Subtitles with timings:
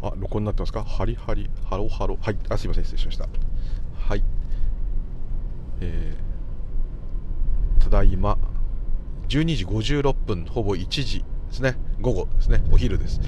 [0.00, 0.84] あ録音になってますか？
[0.84, 1.50] ハリハリ。
[1.64, 2.36] ハロハロはい。
[2.48, 2.84] あすいません。
[2.84, 3.28] 失礼しました。
[3.98, 4.22] はい。
[5.80, 8.38] えー、ただいま。
[9.28, 10.44] 12時56分。
[10.46, 11.76] ほぼ1時ですね。
[12.00, 12.62] 午後ですね。
[12.70, 13.20] お昼です。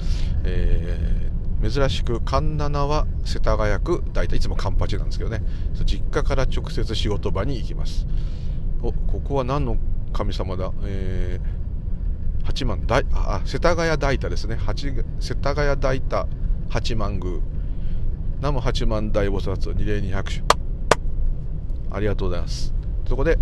[0.43, 4.03] えー、珍しく環七は世田谷区。
[4.13, 5.43] 大体いつもカンパチなんですけどね。
[5.85, 8.07] 実家から直接仕事場に行きます。
[8.81, 9.77] おここは何の
[10.13, 10.71] 神様だ？
[10.83, 14.57] えー、八幡大あ世田谷大田ですね。
[15.19, 16.27] 世田谷大田。
[16.71, 17.41] 八幡宮。
[18.39, 20.41] 南無八幡大菩薩二礼二拍手。
[21.91, 22.73] ありがとうございます。
[23.09, 23.37] そこで、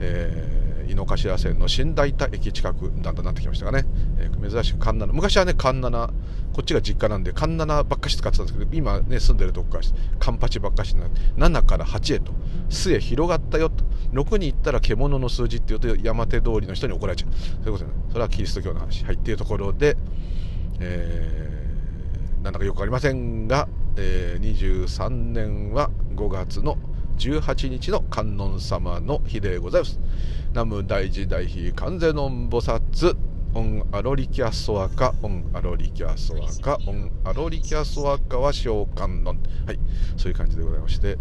[0.00, 3.86] えー、井の頭線の新大田駅近くだんだんなってきましたがね、
[4.18, 5.12] えー、珍しく環七。
[5.12, 6.08] 昔はね環七
[6.52, 9.84] こっちが実家なんで環七ばっかし使ってたんですけど今ね住んでるとこから
[10.18, 12.32] カンパチばっかしになって7から8へと。
[12.68, 13.84] 末広がったよと。
[14.12, 17.30] 6に行ったら獣の数字っていうと山手通りの人に怒られちゃう。
[17.32, 17.92] そういうことね。
[18.08, 19.04] それはキリスト教の話。
[19.04, 19.14] はい。
[19.14, 19.96] っていうところで、
[20.80, 21.51] えー、
[22.42, 26.76] なんだかよくありませんが、えー、23年は5月の
[27.18, 30.00] 「18日の観音様の日でございます。
[30.50, 33.16] 南無大寺大悲観世音菩薩
[33.54, 39.38] オンアロリキャソアカ、オンアロリキャソアカ、オンアロリキャソアカは小観音。
[39.66, 39.78] はい、
[40.16, 41.16] そういう感じでございまして、え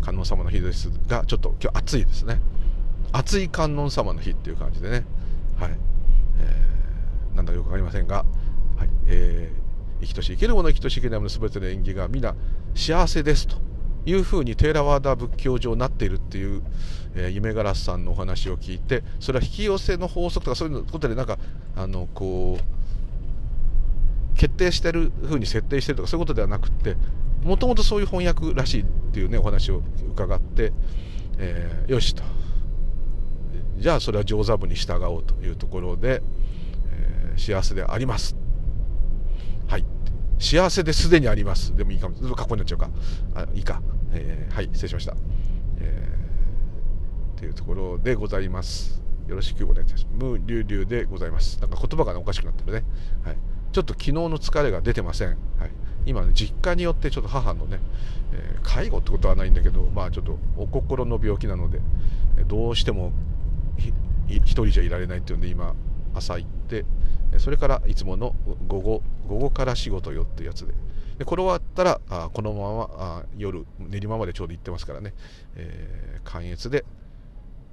[0.00, 2.40] ー、観音様の日ですが、ちょっと今日暑いですね。
[3.12, 5.06] 暑い観音様の日っていう感じでね、
[5.58, 5.70] はい、
[6.40, 8.26] えー、なんだかよくわかりませんが、
[8.76, 9.65] はい、えー、
[10.00, 12.34] 生きとし生けるもの生きとし生けないもの全ての縁起が皆
[12.74, 13.56] 幸せですと。
[14.06, 16.62] いうふうにテーラワーダ仏教上なっているっていう、
[17.16, 21.38] えー、夢ガラスさんのお話を聞いてそれは引き寄せの法則とかそういうことでなんか
[21.74, 26.96] あのこう決定してるふうに設定してるとかそういうことではなくって
[27.42, 30.72] もともとそういう翻訳らしいっていうねお話を伺って、
[31.38, 32.22] えー、よしと
[33.78, 36.22] じゃあそれは上座部に従おうというところで、
[36.92, 38.36] えー、幸せであります
[39.68, 39.84] はい。
[40.38, 41.74] 幸せですでにあります。
[41.76, 42.14] でもいいかも。
[42.14, 42.90] ずっと過去になっちゃうか。
[43.34, 43.82] あいいか。
[44.12, 44.68] えー、はい。
[44.72, 45.16] 失礼しました、
[45.78, 49.02] えー、っていうところでございます。
[49.28, 50.06] よろしくお願いします。
[50.12, 51.60] 無流流でございます。
[51.60, 52.84] なんか言葉が、ね、おかしくなってるね、
[53.24, 53.36] はい、
[53.72, 55.36] ちょっと昨日の疲れが出てません、はい、
[56.06, 57.78] 今、ね、実家によってちょっと母のね、
[58.32, 61.80] えー、介護ってことはないんだけどまあちょっとお心の病気なので
[62.46, 63.12] どうしても
[64.28, 65.74] 一人じゃいられないっていうんで今
[66.14, 66.84] 朝行って
[67.38, 68.34] それからいつもの
[68.66, 70.74] 午後午後から仕事よっていうやつで。
[71.18, 75.14] でこれ終わったらあこのままあ夜練馬までちょうど行ってますからね、
[75.54, 76.84] えー、関越で。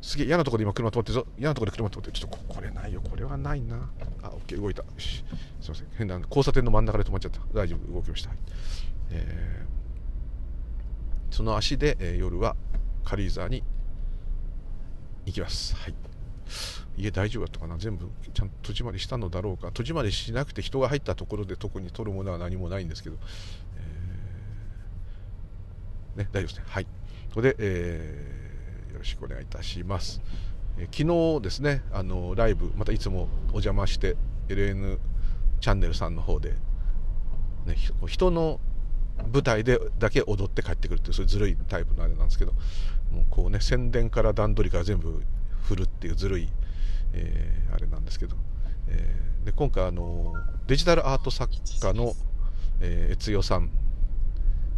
[0.01, 1.27] すげえ嫌なところで今車止まってるぞ。
[1.37, 2.11] 嫌なところで車止まってる。
[2.11, 3.01] ちょっとこれないよ。
[3.01, 3.89] これはないな。
[4.21, 4.83] あオッケー動いた。
[4.83, 5.23] よし。
[5.61, 5.87] すいません。
[5.97, 7.39] 変な交差点の真ん中で止まっちゃった。
[7.53, 7.93] 大丈夫。
[7.93, 8.29] 動きました、
[9.11, 12.57] えー、その足で、えー、夜は
[13.05, 13.63] 軽井沢に
[15.25, 15.73] 行きます。
[15.75, 15.95] はい。
[16.97, 17.77] 家大丈夫だったかな？
[17.77, 19.71] 全部ちゃんと戸締まりしたのだろうか？
[19.71, 23.17] 戸締まりしなくて人が入ったところで特に取るものは何もないんですけど、
[23.77, 26.63] えー、ね、大丈夫ですね。
[26.67, 26.87] はい。
[27.33, 30.21] それで、えー、よろしくお願いいたします、
[30.77, 34.15] えー、昨日ですねあのライブまたいつもお邪魔して
[34.49, 34.99] LN
[35.59, 36.51] チャンネルさんの方で、
[37.65, 37.75] ね、
[38.05, 38.59] 人の
[39.33, 42.51] 舞台でだけ踊って帰ってくるっていうそういうずるいタイプのあれなんですけど
[43.11, 45.23] もうこうね宣伝から段取りから全部
[45.63, 46.49] 振るっていうずるい
[47.13, 48.35] えー、あれなんですけど、
[48.87, 50.33] えー、で今回あの
[50.67, 51.51] デジタルアート作
[51.81, 52.13] 家の、
[52.81, 53.69] えー、越代さん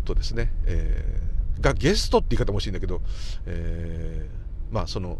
[0.04, 3.02] とですね、えー、がゲストって言い方もしいんだけど、
[3.46, 5.20] えー、まあその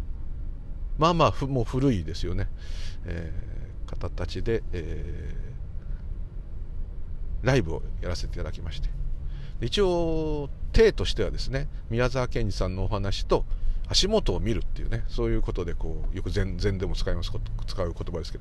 [0.98, 2.48] まあまあふもう古いですよね、
[3.04, 8.88] えー、方たちで、えー、ライブをやらせていただきまして。
[9.60, 13.46] 一応体としてはですね宮沢賢治さんのお話と
[13.88, 17.30] 足元を見るっていうねそういうことでこうよく禅禅でも使います
[17.66, 18.38] 使う言葉ですけ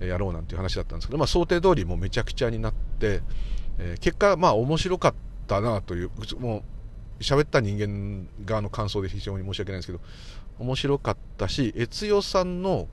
[0.00, 3.22] どやろうなんていう話だったんですけど、まあ、想定通りもうめちゃくちゃになって、
[3.78, 5.14] えー、結果まあ面白かっ
[5.46, 6.10] たなという
[6.40, 6.64] も
[7.20, 10.00] う喋った人間側の感想で非常に申し訳ないんですけど
[10.58, 12.88] 面白かったし悦代さんの、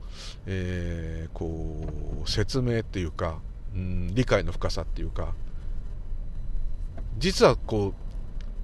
[0.46, 1.86] えー、こ
[2.24, 3.38] う説明っていうか、
[3.74, 5.34] うん、理解の深さっていうか
[7.18, 7.94] 実はこ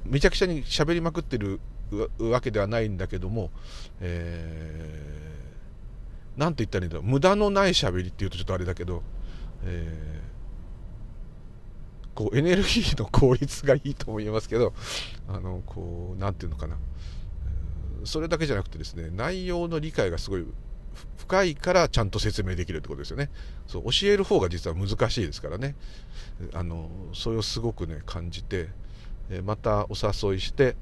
[0.04, 1.60] うめちゃくちゃに喋りまくってる
[2.18, 3.50] わけではないんだけども、
[4.00, 7.06] えー、なんて言ったらいいんだろう。
[7.06, 9.02] 無駄のない喋りっていうとちょっとあれだけど、
[9.64, 14.72] えー、こうエネルギーの効率がいいとも言えますけど
[15.28, 16.76] あのこうなんていうのかな。
[18.04, 20.44] それだけじゃなくてですね内容の理解がすごい
[21.16, 23.30] 深いからちゃんと説明できるってことですよね。
[23.66, 25.76] そう教える方が実は難しいですからね。
[26.52, 28.68] あのそれをすごくね感じて
[29.44, 30.76] またお誘いして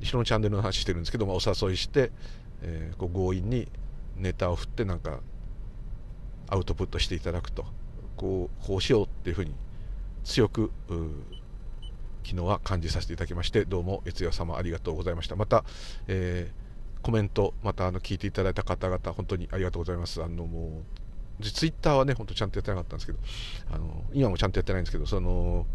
[0.00, 2.10] 人のチャンネルの話してるんですけどもお誘いして、
[2.62, 3.68] えー、こう強引に
[4.16, 5.20] ネタを振ってなんか
[6.48, 7.64] アウトプットしていただくと。
[8.16, 9.52] こうこうしようっていうふうに
[10.22, 10.70] 強く
[12.22, 15.36] 昨日は感じさせていただきましてどうも越夜様ありがとうございました。
[15.36, 15.64] また、
[16.06, 20.22] えー、コメントまたあの聞いていただいた方々本当にありがとうございます。
[20.22, 20.82] あのも
[21.40, 23.18] うツイッターはね本当ちゃんとやってなかったんですけど
[23.72, 25.66] あの今もちゃんとやってないんですけどその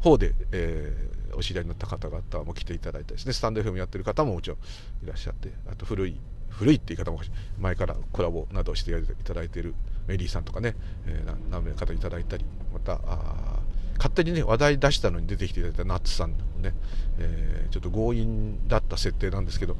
[0.00, 4.58] 方で、えー、お知り合いになった方々も来ていただいたですねスタンド FM やってる方ももちろん
[5.04, 7.20] いらっしゃってあと古い古いって言い方も
[7.58, 8.94] 前からコラボなどしてい
[9.24, 9.74] ただいている
[10.06, 10.76] メリーさんとかね、
[11.06, 13.58] えー、何名かいただいたりまたあ
[13.96, 16.74] 勝手にね話題出したのに出てきていただいたナッツさんもね、
[17.18, 19.76] えー、ちょっと強引だった設定なんですけど、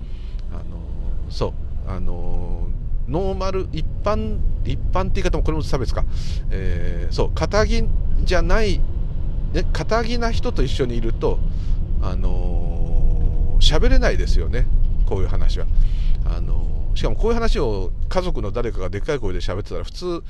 [0.53, 6.05] あのー、そうあのー、ノーマル一般一般って言い方もこれも差別か、
[6.51, 7.85] えー、そう肩着
[8.23, 8.81] じゃない
[9.55, 11.39] ね肩着な人と一緒にいると
[12.03, 14.67] あの喋れないですよね。
[15.07, 15.67] こういう話は。
[16.27, 20.23] あのしかもこういう話を家族の誰かがでっかい声で喋ってたら普通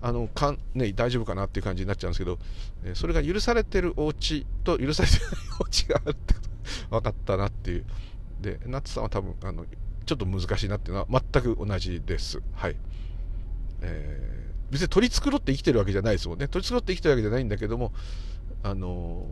[0.00, 2.38] あのかん、ね、大丈夫かなっていう感じになっちゃうんですけど、
[2.94, 5.26] それが許されてるお家と許されてない
[5.60, 7.84] お家があるってこと分かったなっていう。
[8.40, 9.64] でナッツさんは多分あの
[10.04, 12.42] ちょっと難しいなっていうのは全く同じです。
[12.54, 12.76] はい。
[13.82, 16.48] えー、別に取り繕って生きてるわけじゃないですもんね。
[16.48, 17.92] 取り繕って生きてるわけじゃないんだけども
[18.62, 19.26] あの、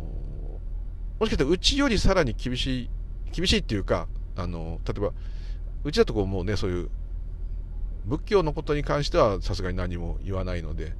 [1.18, 2.90] もしかしたらうちよりさらに厳しい
[3.32, 5.12] 厳しいっていうかあの、例えば
[5.84, 6.90] うちだとこうもうねそういう
[8.06, 10.94] 仏教のことに関してはさすがに何も言わないので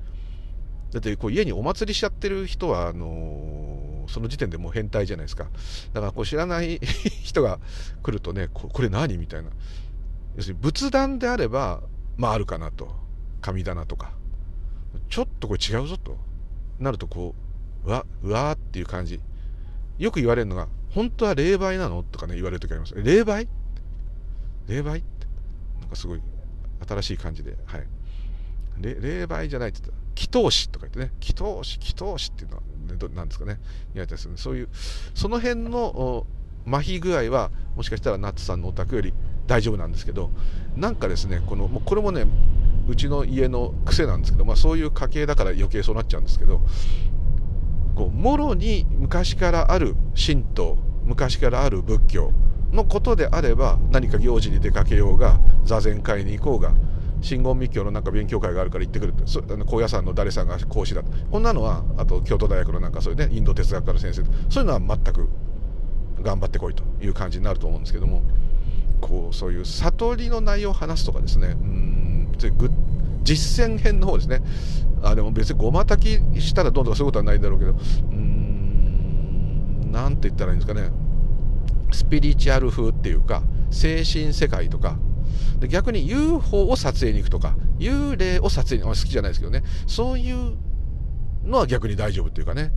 [0.93, 5.49] だってこう家にお祭りしちゃってる人はあのー、その時点でもう変態じゃないですか。
[5.93, 6.79] だからこう知らない
[7.23, 7.61] 人が
[8.03, 9.51] 来るとねこれ何みたいな。
[10.37, 11.81] 要するに仏壇であれば
[12.17, 12.95] まああるかなと。
[13.41, 14.13] 神棚とか。
[15.09, 16.19] ちょっとこれ違うぞと。
[16.79, 17.50] なるとこう
[17.85, 19.21] わうわーっていう感じ。
[19.99, 22.95] よく言われるのが本当は霊媒なのとかね言われる時あります。
[22.95, 23.49] 霊媒？
[24.67, 24.99] 霊媒？
[24.99, 25.27] って
[25.81, 26.23] なんかすごい
[26.89, 27.87] 新しい感じで、はい。
[28.81, 29.97] 霊媒じゃないって言った。
[29.97, 33.59] ら、祈祷師とか言ってね、祈祷師、祈祷師っていうのは、ね、なんですかね、
[33.95, 34.69] 言われたりするそういう、
[35.15, 36.27] その辺の
[36.67, 39.13] 麻痺具合は、もしかしたらナッツさんのお宅より
[39.47, 40.31] 大丈夫なんですけど、
[40.77, 42.27] なんかですね、この、もうこれもね、
[42.89, 46.61] うちの家の癖なんですけど、まあそういう家系だから余計そうなっちゃうんですけど、
[47.95, 52.33] こう、もろに昔からある神道、昔からある仏教、
[52.73, 56.73] のことであれば何か行事に出かけようが座禅会に行こうが
[57.21, 61.11] 真言密教のなんか勉強会があるから行ってくるってそあの高野山の誰さんが講師だと。
[61.31, 65.29] こんなのはあと京都大学のなんかそういうねインド哲学科の先生そういうのは全く
[66.23, 68.23] 頑張ってこいという感じになると思うんですけども
[69.01, 72.29] こうそういう悟りの内容を話すとかですねうん
[73.23, 74.43] 実践編の方ですね。
[75.03, 77.73] あでも別にごま炊きしたらどうとかそういうことはないんだろうけど。
[77.73, 80.91] うーんなんて言ったらいいんですかね。
[81.93, 84.99] スピリチュアル風っていうか精神世界とか。
[85.59, 89.63] で逆に UFO を撮影に行くとか幽霊を撮影に好きじゃないですけどね。
[89.87, 90.57] そういう
[91.45, 92.73] のは逆に大丈夫っていうかね。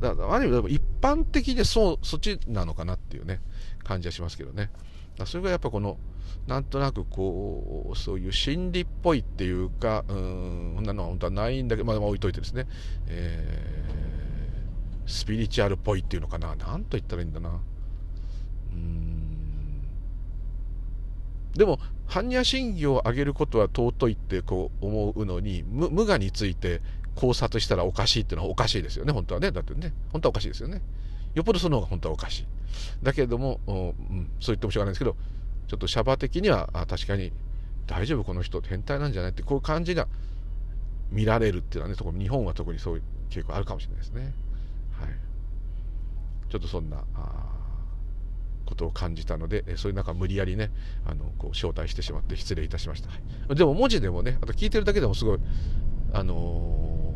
[0.00, 3.40] だからある意味一般的でそうそっちなのかなっていうね
[3.82, 4.70] 感じはしますけどね。
[5.24, 5.98] それがやっぱこの
[6.46, 12.66] なんとなくこうそういう心理っぽいっていうかうんそんなのは本当はないんだけどまあ置いといてですね、
[13.06, 16.54] えー、スピリチュアルっぽいっていうのかな。
[16.56, 17.60] 何と言ったらいいんだな。
[21.54, 26.80] でも般若心経を上げることは尊いってこう思うのに無我について
[27.16, 29.12] 考察したらおかしいっていうのはおかしいですよね。
[29.12, 29.50] 本当はね。
[29.50, 29.92] だってね。
[30.12, 30.80] 本当はおかしいですよね。
[31.34, 32.46] よっぽどその方が本当はおかしい。
[33.02, 35.16] だけれども、うん、そう言ってもしょうがないんですけど
[35.68, 37.32] ちょっとシャバ的にはあ確かに
[37.86, 40.08] 大丈夫この人変態なんじゃないってこういう感じが
[41.10, 44.32] 見られるっていうのはね日本は特にそういう傾向あるかもしれないですね。
[45.00, 45.10] はい。
[46.50, 47.58] ちょっとそんなあ
[48.68, 50.70] ことを感じたので、そういう中無理やりね、
[51.06, 53.08] あの、こう招待してしまって失礼いたしました。
[53.08, 53.16] は
[53.50, 55.38] い、でも文字でもね、あと聞いてるだけでもすごい、
[56.12, 57.14] あの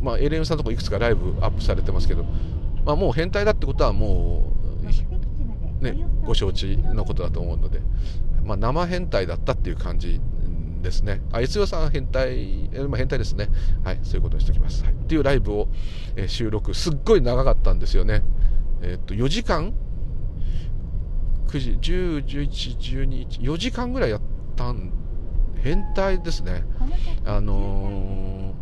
[0.00, 2.24] ー、まあ、エレンさんのとこいくつかライブアップされてますけど、
[2.84, 5.19] まあ、もう変態だってことはもう、
[5.80, 7.80] ね、ご承知のことだと思うので、
[8.44, 10.20] まあ、生変態だったっていう感じ
[10.82, 11.20] ですね。
[11.32, 13.48] あ、悦代さん変態、えまあ、変態ですね。
[13.84, 14.84] はい、そういうことにしておきます。
[14.84, 15.68] はい、っていうライブを、
[16.16, 18.22] え、収録、すっごい長かったんですよね。
[18.82, 19.74] えー、っと、4時間
[21.48, 24.20] ？9時、10、11、12、4時間ぐらいやっ
[24.56, 24.92] たん、
[25.62, 26.64] 変態ですね。
[27.24, 28.54] あの、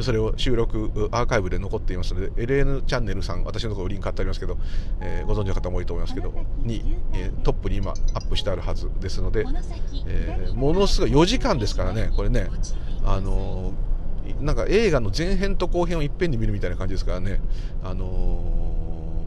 [0.00, 4.56] それを収録、アーカイブで残っていますので、LN チャンネルさん、私のところリンク貼ってありますけど、
[5.00, 9.44] えー、ご存知の方も多いと思いますけど、に、えー、トップに今アップしてあるはずですので、
[10.06, 12.48] えものすごい4時間ですからね、これね、
[13.04, 13.72] あの
[14.40, 17.40] なんか映画の前編と後編をいっぺんに見るみたいな感じですからね、
[17.82, 19.24] あの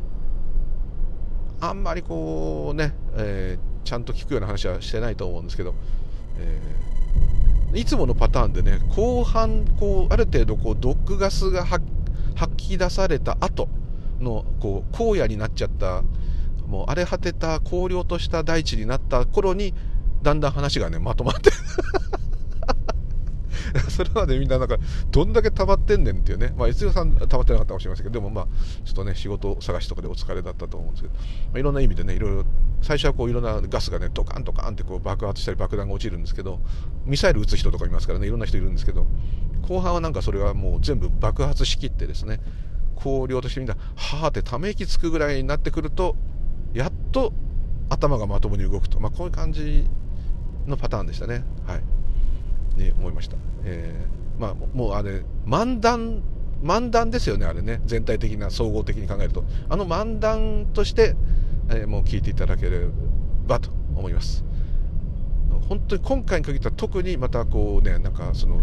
[1.60, 5.76] あんまりこうね、えー、ちゃんと聞くような話はしてないと思うんですけど、
[6.38, 6.62] え
[7.74, 11.86] いつものパターンでね後半こうある程度こう毒ガスが吐
[12.58, 13.70] き出された後
[14.20, 16.04] のこう荒野になっちゃった
[16.68, 19.74] もう荒れ果てた荒涼とした大地になった頃に
[20.22, 21.52] だんだん話がねまとまって。
[23.90, 24.78] それまでみんななんか
[25.12, 26.54] どんだけ溜まってんねんっていうね。
[26.58, 28.48] まあ悦代さん溜まってなかったかもしれませんけどでもまあ
[28.86, 31.22] ちょっとね仕事探しとかでお疲れだったと思うんですけど、ま
[31.56, 32.46] あ、いろんな意味でねいろいろ
[32.82, 36.60] 最初はこういろんなガスがねドカンドカンってこう爆発したり爆弾が落ちるんですけど
[37.06, 39.08] ミサイル撃つ人とかいますからねいろんな人いるんですけど
[39.68, 42.40] 後半はなんかそれはもう全部爆発しきってですね
[42.96, 46.16] 荒涼としてみんなはあってため息つくぐらいになってくると
[46.74, 47.34] やっと
[47.90, 49.86] 頭がまともに動くと、まあ、こういう感じ
[50.66, 51.44] のパターンでしたね。
[51.66, 51.82] はい、
[52.84, 53.38] ね思いました。
[53.64, 56.24] えー、まあ、もうあれ漫談
[56.64, 57.82] 漫談ですよねあれね。
[57.86, 59.44] 全体的な総合的に考えると。
[59.70, 61.16] あの漫談として、
[61.70, 62.88] えー、もう聞いていただけれ
[63.48, 64.44] ばと思います。
[65.68, 68.62] 本当に今回に限ったら特にまたこうねなんかその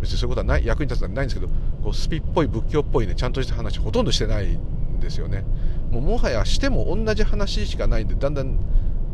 [0.00, 1.52] 別にそういうことはない役に立つのはないんですけど
[1.82, 5.44] こうスピっぽい仏教っぽいねちゃんとした話ほとんどしてないんですよね。
[5.90, 8.58] もうもはやしても同じ話しかないんでだんだん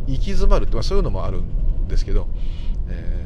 [0.06, 2.28] 行き詰まるって、まあ、そういうのもあるんですけど、
[2.88, 3.25] え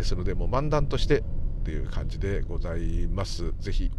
[0.00, 1.22] ですのでもう漫談としてっ
[1.64, 3.90] ていう感じでございますぜひ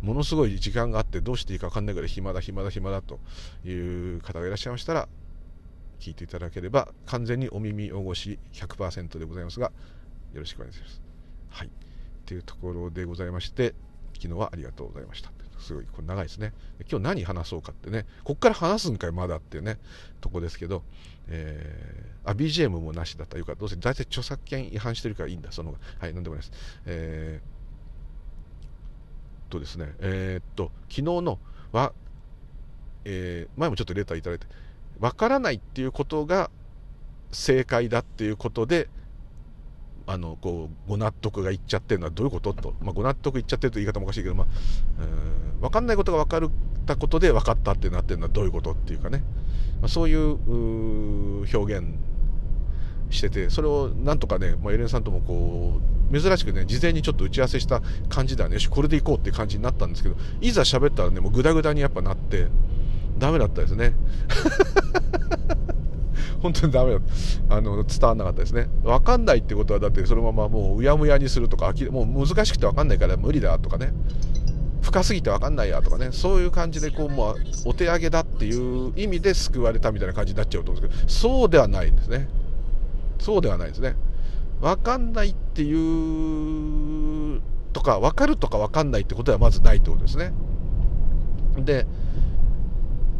[0.00, 3.20] ものすごい時間があってどうしていいか分かんないぐらい暇だ暇だ暇だと
[3.64, 3.72] い
[4.16, 5.08] う方がいらっしゃいましたら
[6.00, 9.72] 聞いていただければ完全にお耳汚し100%でございますが
[10.34, 11.00] よろしくお願いします。
[11.48, 11.70] はい。
[12.26, 13.74] というところでございまして、
[14.14, 15.43] 昨日はありがとうございました。
[15.58, 16.52] すごい、これ長いですね。
[16.90, 19.78] 今日何話そうかってね、こっから話すんかいまだっていうね、
[20.20, 20.82] とこですけど、
[21.28, 23.54] えー、あ、BGM もなしだったらよか。
[23.54, 26.82] どうせ大体著作権違反してるからいいんだ、その、はい、なんでもないです。
[26.86, 31.38] えー、とですね、えー、っと、昨日の
[31.72, 31.92] は、
[33.04, 34.46] えー、前もちょっとレターいただいて、
[34.98, 36.50] わからないっていうことが
[37.32, 38.88] 正解だっていうことで、
[40.06, 44.46] あのこうご納得がいっちゃってるのはどういうことと、まあ、ご納得いっちゃってると言い方もおかしいけど、まあ、
[45.02, 46.50] うん分かんないことが分かっ
[46.86, 49.22] たことで分かったってなってるのはどういうことっていうかね、
[49.80, 51.86] まあ、そういう表現
[53.10, 55.80] しててそれをなんとかね、まあ、エレンさんともこ
[56.12, 57.80] う珍しくね事前にちょっと打ち合わせした
[58.10, 58.54] 感じではね。
[58.54, 62.48] よしこれでいこうって感じになったんですけどいざ喋ったらねもうグダグダにやっぱなって
[63.18, 63.94] ダメだったですね。
[66.44, 67.00] 本当にダメだ
[67.48, 68.68] あの伝わんなかったですね。
[68.82, 73.94] 分かんないってことはだってそのままもううやむやにするとかもう難しくて分かんないから無理だとかね。
[74.82, 76.10] 深すぎて分かんないやとかね。
[76.12, 81.10] そういう感じでこうもうお手上げだっていう意味で救われたみたいな感じになっちゃうと思うんですけど。
[81.10, 82.28] そうではないんですね。
[83.18, 83.96] そうではないですね。
[84.60, 87.40] 分かんないっていう
[87.72, 90.34] とか分かるとか分かんないってことはまずないってことですね。
[91.56, 91.86] で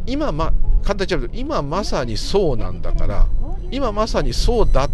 [0.05, 3.27] 今ま簡単に言っちゃうと今まさにそうなんだから
[3.71, 4.89] 今まさにそうだっ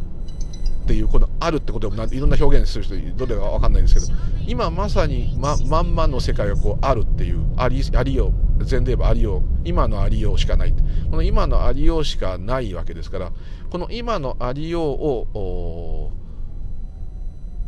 [0.88, 10.74] ていうこのあるってことをいろんな表現する人どれか分かんないんですけど今まさにままんまの世界がこうあるっていうありありよう前で言えばありよう今のありようしかない
[11.10, 13.32] この今のありようしかないわけですから
[13.70, 16.12] この今のありようを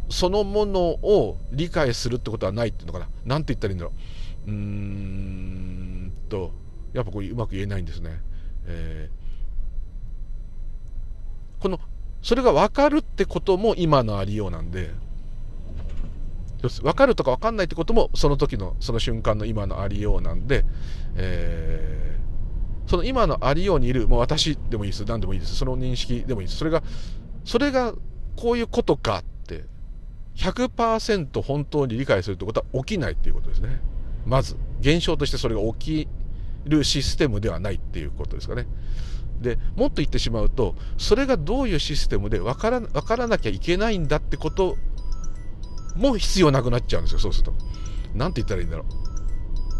[0.09, 3.09] そのものを理解するってことはないっていうのかな。
[3.25, 3.91] 何て言ったらいいんだろ
[4.45, 4.51] う。
[4.51, 6.51] うーんと
[6.93, 8.21] やっぱこううまく言えないんですね。
[8.65, 11.79] えー、この
[12.21, 14.91] それが分かるってことも今のありようなんで
[16.61, 20.63] 分かるとか分かんないってこともその時のその瞬間の今のありようなんで、
[21.15, 26.81] えー、その今のありようにいるもう私でもいいです何でもいいですその認識でもいいですそれが
[27.43, 27.93] それが
[28.37, 29.65] こういうことかって
[30.35, 33.81] 100%本当に理解するってことは起きないっていうことですね
[34.25, 36.07] まず現象としてそれが起き
[36.65, 38.67] るシステムではないっていうことですかね。
[39.41, 44.77] でもっと言ってしまうとそれがどういうシステムで分から分からなきゃいけないんだってこと
[45.95, 47.53] も必要なくなっちゃうんですよそうすると。
[48.15, 48.85] 何て言ったらいいんだろう。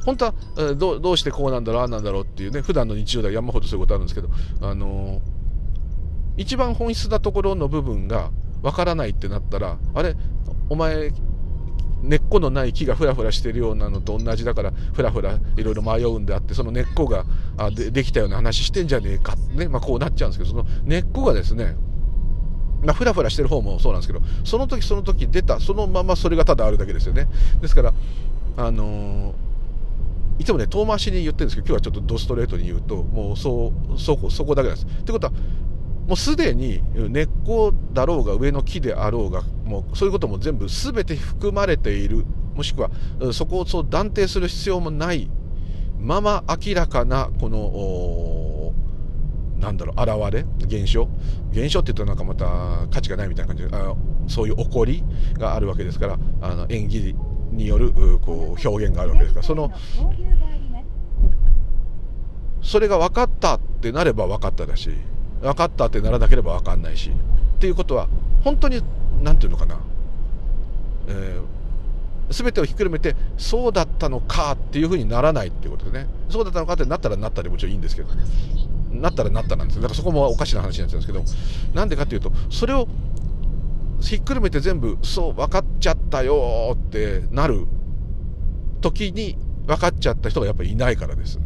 [0.06, 0.34] 本当は
[0.76, 4.30] どどうしてこうなんだろうああなんだろうっていうね普段の日常では山ほどそういうことあるんですけど
[4.68, 10.16] あのー、一番本質なところの部分が分からないってなったらあれ？
[10.70, 11.14] お前
[12.04, 17.26] 根っこのない木がフラフラしてるようなのと同じだからフラフラいろいろ迷うんであってその根っこが
[17.58, 21.76] あでできたような話してんじゃねえかね、まあ、こうなっちゃうんですけどその根っこがですね
[22.84, 27.28] まあ、フラフラしてる方もそうなんですけどその時その時出たそのままそれがただあるだけですよね
[27.62, 27.94] ですから
[28.58, 29.54] あのー
[30.40, 34.88] いつもね遠回しに言ってるんですけど今日はちょっとドストレートに言うともうそうそこそこだけなんです。
[34.88, 35.34] ってことは
[36.08, 42.26] もうすでに根っこだろうが上の木であろうがもうそういうことも全部全て含まれている。
[42.56, 42.92] もしくは
[43.32, 45.28] そこをそう断定する必要もない
[46.00, 48.74] まま明らかなこの
[49.60, 51.08] なんだろう現れ現象？
[51.52, 53.68] 現象って言うとなんかまた価値がないみたいな感じ。
[53.68, 53.96] であ
[54.28, 55.04] そういう起こり
[55.40, 57.16] があるわけですからあの演技
[57.52, 59.46] によるこう表現があるわけですから。
[59.46, 59.72] その
[62.62, 64.92] それが分かったってなれば分かっただし
[65.44, 67.12] 分かったってならなければ分かんないし。
[67.12, 68.08] っていうことは
[68.44, 68.82] 本当に
[69.22, 69.80] 何て言うのかな、
[71.08, 76.08] えー、全てをひっくるめてそうだったのかっていうふうにならないっていうことでね。
[76.30, 78.10] そうだったのかってなったらなったでもちろんいいんですけど。
[78.92, 82.88] なったらなったなんですだからそこもおかしな話になっちゃうんですけどなんでかっていうとそれを
[84.02, 87.66] ひっくるめて全部そう分かっちゃったよってなる
[88.82, 91.40] 時に分かっちゃった人がやっぱりいないからです。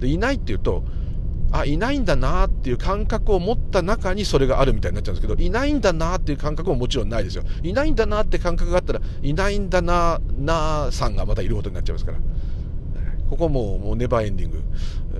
[0.00, 0.82] でいないっていうと
[1.52, 7.44] あいないんだなっていう感覚を持った中にそれがあるみたいになっちゃうんですけどいないんだなっていう感覚ももちろんないですよ。
[7.62, 12.18] いないんだなって感覚があったらいないんだななさんがまたいることになっちゃいますから。
[13.28, 14.62] ここももうネバーエンディング。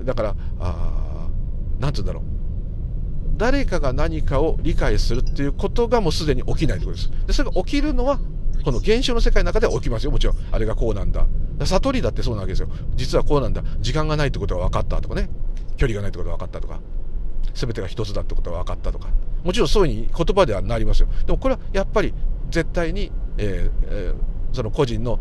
[0.03, 1.27] だからあ
[1.79, 2.23] なんつうんだろう。
[3.37, 7.27] 誰かが何かを理解するっていうことがもうすでに起きないということです。
[7.27, 8.19] でそれが起きるのは
[8.63, 10.11] この現象の世界の中では起きますよ。
[10.11, 11.25] もちろんあれがこうなんだ。
[11.65, 12.69] 悟りだってそうなわけですよ。
[12.95, 13.63] 実はこうなんだ。
[13.79, 15.29] 時間がないってことが分かったとかね。
[15.77, 16.79] 距離がないってことが分かったとか。
[17.53, 19.09] 全てが一つだってことが分かったとか。
[19.43, 21.07] もちろんそういうふうに言葉ではなりますよ。
[21.25, 22.13] でもこれはやっぱり
[22.49, 25.19] 絶対に、えーえー、その個人の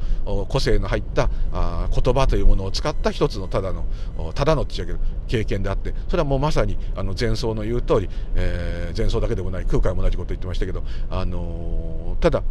[0.49, 3.87] 個性の入ったあ言葉というものを使った一つのただの
[4.35, 12.43] ただのって言っちゃうけど経験であってそれはもうまさにあの前奏の言う通り、えー、前奏だけでもない空海も同じこと言ってましたけど、あのー、ただ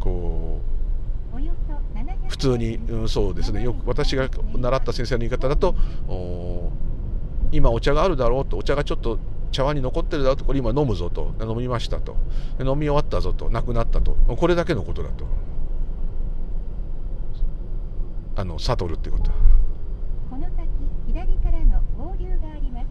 [0.00, 0.70] こう
[2.28, 3.62] 普通に、うん、そうですね。
[3.62, 5.74] よく私が習った先生の言い方だと
[7.52, 9.18] 今お茶があるだろうとお茶がちょっと
[9.50, 11.34] 茶碗に残ってるだろうとこれ今飲むぞと。
[11.40, 12.16] 飲みましたと。
[12.60, 13.50] 飲み終わったぞと。
[13.50, 14.12] なくなったと。
[14.12, 15.26] これだけのことだと。
[18.36, 19.30] あの悟るってこと。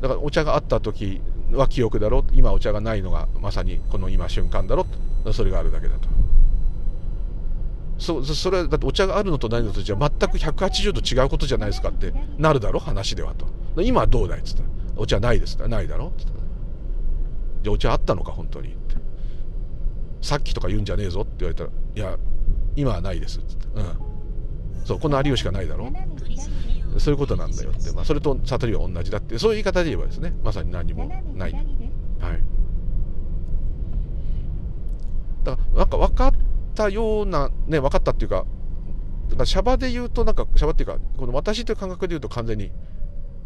[0.02, 1.22] だからお茶があった時
[1.54, 2.24] は記憶だろう。
[2.34, 4.86] 今お茶がないのがまさにこの今瞬間だろ
[5.26, 6.19] うそれがあるだけだと。
[8.00, 12.80] そそれはだってお茶があるのとないのとじゃ全く180度違うことじゃないですかってなるだろ？
[12.80, 13.46] 話ではと。
[13.84, 16.08] 今はどうだいっつったらお茶ないですかないだろ？
[16.08, 16.40] っつったら
[17.62, 18.32] じゃお茶あったのか？
[18.32, 18.70] 本当に。
[18.70, 18.96] って。
[20.22, 22.18] さっきとか言うんじゃねえぞって言われたらいや
[22.76, 24.86] 今はないですっつってうん。
[24.86, 25.92] そうこの有吉かないだろ？
[26.98, 29.38] そういうことなんだよって、まあ、それと悟りは同じだって。
[29.38, 30.34] そういう言い方で言えばですね。
[30.44, 31.64] まさに何もないはい。
[35.44, 36.34] だからなんか分かっっ
[36.80, 38.46] たような、ね、分かったっていうか、
[39.28, 42.72] だからシャバで言うと、なんか、シャバっていうか、この私という感覚で言うと完全に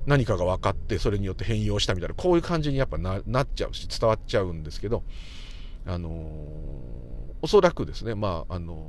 [0.05, 5.03] 何かが分かって、それによって変容したみたいな、こういう感じにやっぱなっちゃうし、伝わっちゃうんですけど、
[5.87, 6.13] あのー、
[7.41, 8.87] おそらくですね、まあ、あの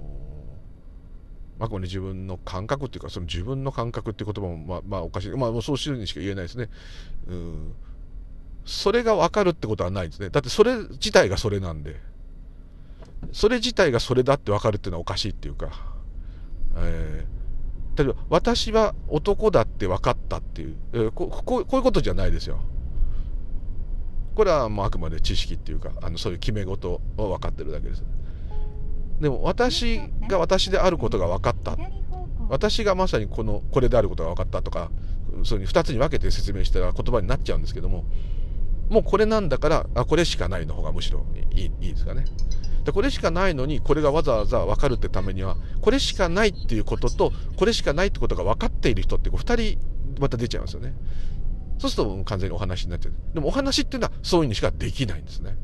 [1.59, 5.31] ー、あくまで自分の感覚っていうか、その自分の感覚っていう言葉も、まあ、まあ、おかしい。
[5.31, 6.69] まあ、もうそういうにしか言えないですね。
[7.29, 7.73] うん。
[8.67, 10.31] それが分かるってことはないですね。
[10.31, 11.97] だってそれ自体がそれなんで。
[13.33, 15.71] それ自体がそれだって分かるっていうのはおかしいっていうか、
[16.77, 22.61] えー、例えば私は男だって分かったっていう、えー、ここういうことじゃないですよ。
[24.35, 28.03] これはもうあくまで知識っていうかあのそういう決め事を分かってるだけです。
[29.21, 31.79] でも私が私であることが分かった
[32.49, 34.91] 私がまさにこのこれであることが分かったとか
[35.45, 38.05] そういうふうに2つに分けて説明したら言葉になっちゃうんですけども
[38.89, 42.25] もうこれなんだからあこれしかないの方がむしろいいいいですかね。
[42.85, 50.95] でこれしかないのにこれがわざわざ分かるってためにはこれしかないっていうこととこれしかないってことが分かっている人ってこう2人また出ちゃいますよね
[51.79, 55.57] そうすると完全にお話になっちゃうでもお話っていうのはそういうにしかできないんですね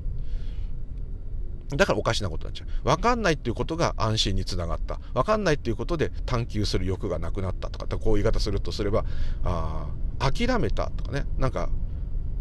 [1.76, 2.96] だからおかしなことになっちゃう。
[2.96, 4.98] 分かんないっていうことが安心につながった。
[5.14, 9.04] 分かんないっていうことで探求する欲がなくなったとか、こういう言い方するとすれば、
[9.44, 11.68] あ諦めたとかね、なんか、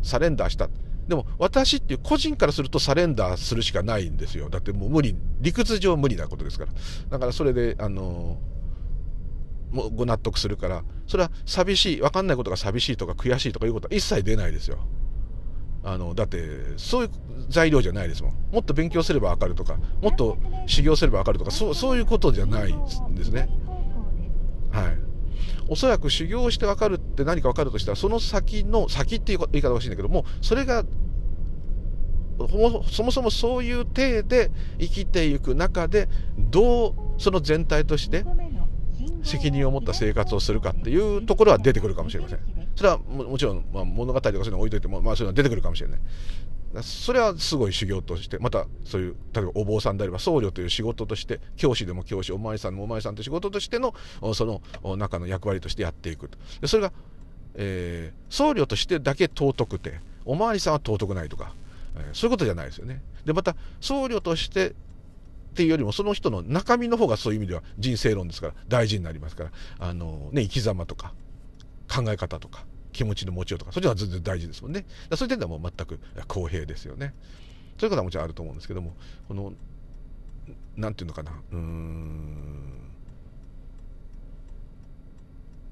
[0.01, 0.69] サレンダーした。
[1.09, 4.47] でも私っていう個人からするとサレンダーするしかないんですよ。
[4.47, 6.71] だってもう無理、理屈上無理なことですから。
[7.09, 8.37] だからそれで、あの
[9.71, 14.77] もご納得するから、それは寂しい、分かんないことが寂しいとか悔しいとかいうことは一切出ないですよ。
[15.83, 16.43] あのだって
[16.77, 17.09] そういう
[17.47, 23.47] 材料じゃないですもんもっと勉強すれば分かるとかもっと修行すれば分かるとかそうそういうことじゃないんですね
[24.71, 25.08] はい
[25.69, 30.83] おそらく修行して分かるって何か分かるとしたらその先の先っていう言い方が欲しいんだけどもそれが
[32.91, 38.23] そもそもそういう体で生きていく中でどうその全体として
[39.23, 42.39] 責任を持った生活をするかっていうところは出てくるかもしれません。
[42.75, 45.99] それはもちろん、まあ、物語とかそういうの置いといても、まあ、そういうのは出てくるかもしれない。
[46.83, 53.95] それはすごい修行としてまたそういう例えばお坊さんであれば僧侶という仕事として教師でも教師お前さんもお前さんという仕事としての
[54.33, 56.67] その中の役割としてやっていくと。
[56.67, 56.91] それが
[57.55, 61.53] えー、僧侶としてだけ尊くてお巡りさんは尊くないとか、
[61.97, 63.01] えー、そういうことじゃないですよね。
[63.25, 64.73] でまた僧侶としてっ
[65.55, 69.51] ていうよりもその人の中身の方がそういう意味では人生論ですから大事になりますから。
[69.79, 71.13] あの、ね、生き様とか
[71.93, 74.85] 考え方とか気持ちの持ちようとかそっちは全然大事ですもんね。
[75.15, 77.13] そういう点ではもう全く公平ですよね。
[77.77, 78.93] そういうことはもちろんあると思うんですけども
[79.27, 79.53] この
[80.75, 82.89] 何て言うのかなうん。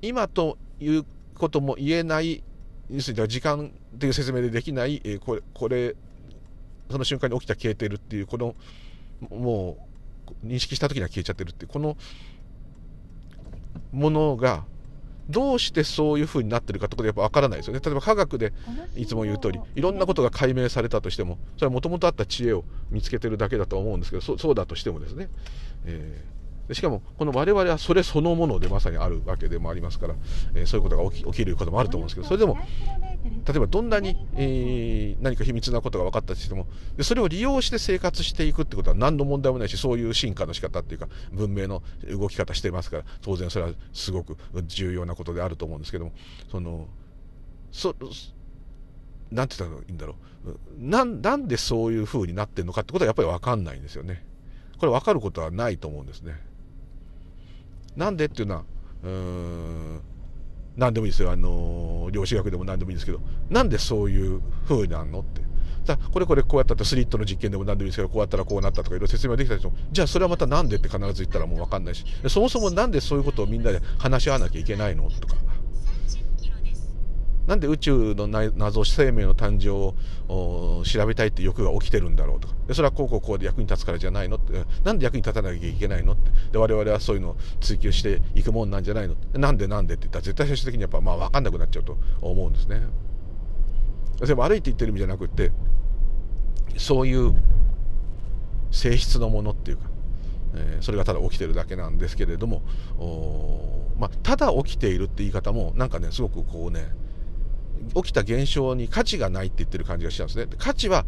[0.01, 2.43] 今ということも言えない
[2.89, 5.95] 要するに時間っていう説明でできない、え、これこれ
[6.89, 8.56] その瞬間に起きた消えてるっていうこの
[9.30, 9.77] も
[10.43, 11.97] う認識した時には消えちゃってるっていうこの
[13.91, 14.63] ものが
[15.29, 17.81] どうしてそういうふうになってるかとかやっぱ分からないですよね。
[17.83, 18.53] 例えば科学で
[18.95, 25.29] いつも言う通りいろんなことが解明されたとしてもそれはもともとあった知恵を見つけてるだけだと思うんですけどそうだとしてもですね、
[25.85, 26.37] えー
[26.73, 30.15] しかもこの我々はそれそのものでまさにあるわけでもありますから、
[30.53, 32.58] えー、そういうことが起き起きることもあると思うんですけどそれでも
[33.45, 46.12] 例えばどんなに、えー、何か秘密なことが分かったとしてもでそれを利用して生活していくってことは何の問題もないしそういう進化の仕方っていうか文明の動き方してますから当然それはすごく重要なことであると思うんですけども
[46.51, 46.88] その
[47.71, 47.95] そ
[49.32, 54.23] なんて言ったらいいんだろうななんでそういうふうになってるのかってことはやっぱり分かんないんですよね。
[54.77, 56.39] これ分かることはないと思うんですね。
[57.97, 58.63] なんでっていうのは、
[59.03, 60.01] うーん、
[60.77, 61.31] 何でもいいですよ。
[61.31, 65.41] あの、量子学でも何でもいいんですけど、なんでそういう風になるのって。
[65.88, 75.36] だこれこれこうやったってスリットの実験でも何でもいいですけどこうやったらこうなったとかいろいろ説明できたでしょじゃあそれはまた何でって必ず言ったらもうわかんないしそもそも何でそういうことをみんなで話し合わなきゃいけないのとか
[77.47, 79.69] なんで宇宙の謎生命の誕生
[80.31, 82.53] を調べたいって欲が起きてるんだろうとか。
[82.67, 84.65] でそれはこうこうこうで役に立つからじゃないのって。
[84.83, 86.29] なんで役に立たなきゃいけないのって。
[86.51, 92.81] で我々はそういうのを追求していくもんなんじゃないのなんでなんでって言ったら絶対最終的にやっぱまあ分かんなくなっちゃうと思うんですね。
[94.19, 95.51] でも歩いていってる意味じゃなくって
[96.75, 97.33] そういう
[98.71, 99.83] 性質のものっていうか、
[100.55, 102.62] えー、それがただ起きてるだけなんですけれども
[103.97, 106.88] まあ、ただ起きているって言い方もなんかねすごくこうね
[107.95, 110.47] 起きた現象に価値がないって言ってる感じがしちゃうんですね。
[110.57, 111.05] 価値は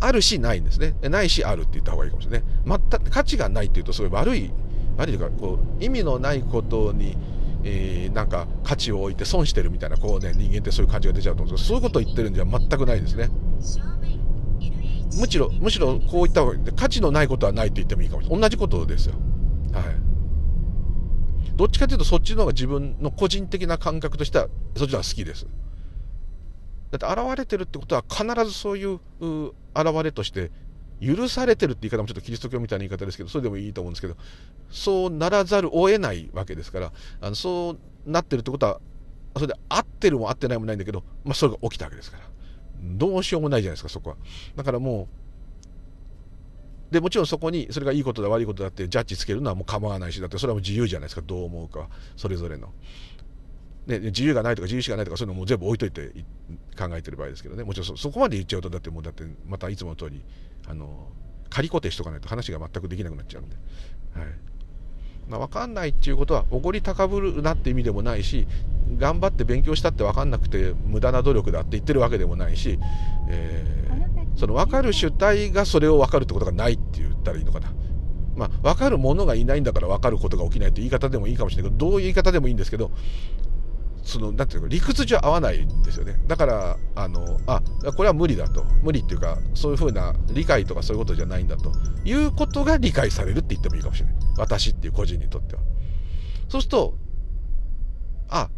[0.00, 0.94] あるしないんですね。
[1.02, 2.42] ないしあるって言った方がいいかもしれない。
[2.66, 4.50] 全く価値がないっていうとすごい悪い、
[4.96, 7.16] 悪いというか、こう、意味のないことに、
[7.64, 13.30] えー、なんか価値を置いて損してるみたいな、こうね、人間ってそういう感じが出ちゃうと思うんですけど、そういうことを言ってるんじゃ全くないですね。
[15.18, 16.60] むしろ、むしろこういった方がいい。
[16.76, 18.40] 価値のないことはないと言ってもいいかもしれない。
[18.40, 19.14] 同じことですよ。
[19.72, 19.84] はい。
[21.56, 25.46] どっちかというとそっちの方が自分の個人的な感覚としてはそっちの方が好きです。
[26.90, 29.00] だって現れてるってことは必ずそういう
[29.74, 30.50] 現れとして
[31.00, 34.16] 許されてるって言い方もちょっとキリスト教みたいな言い方ですけどそれでもいいと思うんですけど
[34.70, 38.80] そうならざるを得ないわけですからあのそうなってるってことは
[39.34, 42.24] それで合ってるも合ってないもないんだけど、まあ、それが起きたわけですから
[42.82, 44.16] どうしようもないじゃないですかそこは
[44.54, 45.06] だからもう
[46.90, 51.22] でもちろんそこにそれがいいことだ悪いことだってジャッジつけるのはもう構わないしだってそれはもう自由じゃないですか。
[51.22, 51.88] どう思うか。
[52.16, 52.72] それぞれの。
[53.86, 56.12] ね、自由がないとか自由視がないとかそういうのも全部置いといて
[56.76, 57.64] 考えてる場合ですけどね。
[57.64, 60.22] もちろんそこまで言っちゃうとだってもうだってまたいつもの通り
[60.68, 61.08] あの
[61.50, 63.56] 仮固定しとかないと話が全くできなくなっちゃうんで、
[64.14, 64.26] はい。
[65.28, 68.46] まあ、分かんないっていうことはおごり高ぶるなって意味でもないし
[68.96, 72.78] 頑張って勉強したって分かんなくて無駄な努力だって言ってるわけでもないし、
[73.28, 74.05] えー、
[74.36, 77.72] その分かる主体がそれを分かるってことがないって言ったらいいのかな。
[78.36, 81.72] まあ、分かるものがいないんだから分かることが起きないという言い方でもいいかもしれない。
[81.72, 82.90] けどどういう言い方でもいいんですけど
[84.02, 86.20] そのなんていうか理屈じゃ合わないんですよね。
[86.26, 87.62] だからあのあ
[87.96, 88.64] これは無理だと。
[88.82, 91.72] 無理っていうかそういうふうな理解とかそういうことじゃないんだと。
[92.04, 94.14] いうことが理解されるって言ってもいいかもしれない。
[94.38, 95.62] 私っていう個人にとっては。
[96.48, 96.94] そうすると
[98.28, 98.48] あ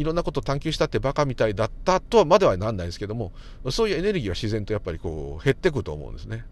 [0.00, 3.32] いろんなこと探求したってバカみたいだったとはまではなんないですけども
[3.70, 6.46] そういうエネルギーは自然とやっぱりこう減ってくと思うんですね。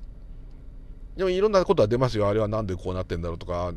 [1.16, 2.28] でもいろんなことは出ますよ。
[2.28, 3.72] あれは何でこうなってんだろうとか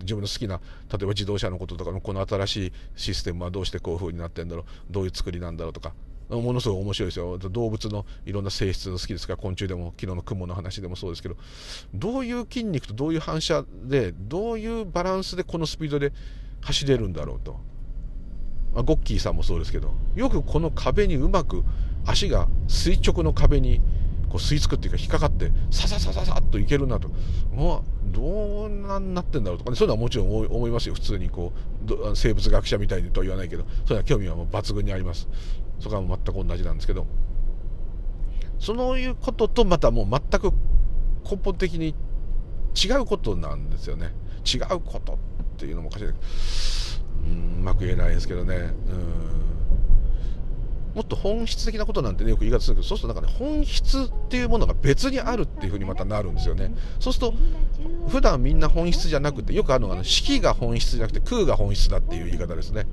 [0.00, 4.64] 自分の好きな例えば自動車のこととかのこの新しいシステムはどうしてこういう風になってんだろう。
[4.90, 5.94] どういう作りなんだろうとか。
[6.28, 7.38] ものすごい面白いですよ。
[7.38, 9.34] 動物のいろんな性質の好きですか。
[9.34, 11.36] ら昆虫でも昨日の雲の話でもそうですけど。
[11.94, 16.12] どういう筋肉とどういう反射でどういうバランスでこのスピードで
[16.60, 17.58] 走れるんだろうと、
[18.74, 21.64] まあ、ゴッキーさんもそうですけどよくこの壁にうまく
[22.06, 23.80] 足が垂直の壁に
[24.28, 27.08] こう吸い付くっていうか引っかかってさささささっといけるなと。
[27.52, 29.64] もうどうなんなってんだろうと。
[29.64, 30.94] か、ね、そういうのはもちろん思いますよ。
[30.94, 31.52] 普通にこ
[31.86, 35.28] う生物学者みたいにとは言わないけどそういうのは興味はもう抜群にあります。
[35.80, 37.06] そこは全く同じなんですけど。
[38.58, 40.52] そういうこととまたもう全く
[41.24, 41.94] 根本的に
[42.74, 44.12] 違うことなんですよね。
[44.44, 45.16] 違うことっ
[45.56, 46.18] ていうのもおかしいけど。
[47.58, 48.56] うまく言えないですけどね。
[48.56, 49.28] うん。
[50.94, 56.74] もっと本質的なことなんてねよく言い方するけどそうするとなんかね本質っていうものが別にあるっていうふうにまたなるんですよね。
[56.98, 57.34] そうすると
[58.08, 62.86] 普段みんな本質じゃなくてよくあるのが、ね、式が本質じゃなくて空が本質だっていう言い方ですね。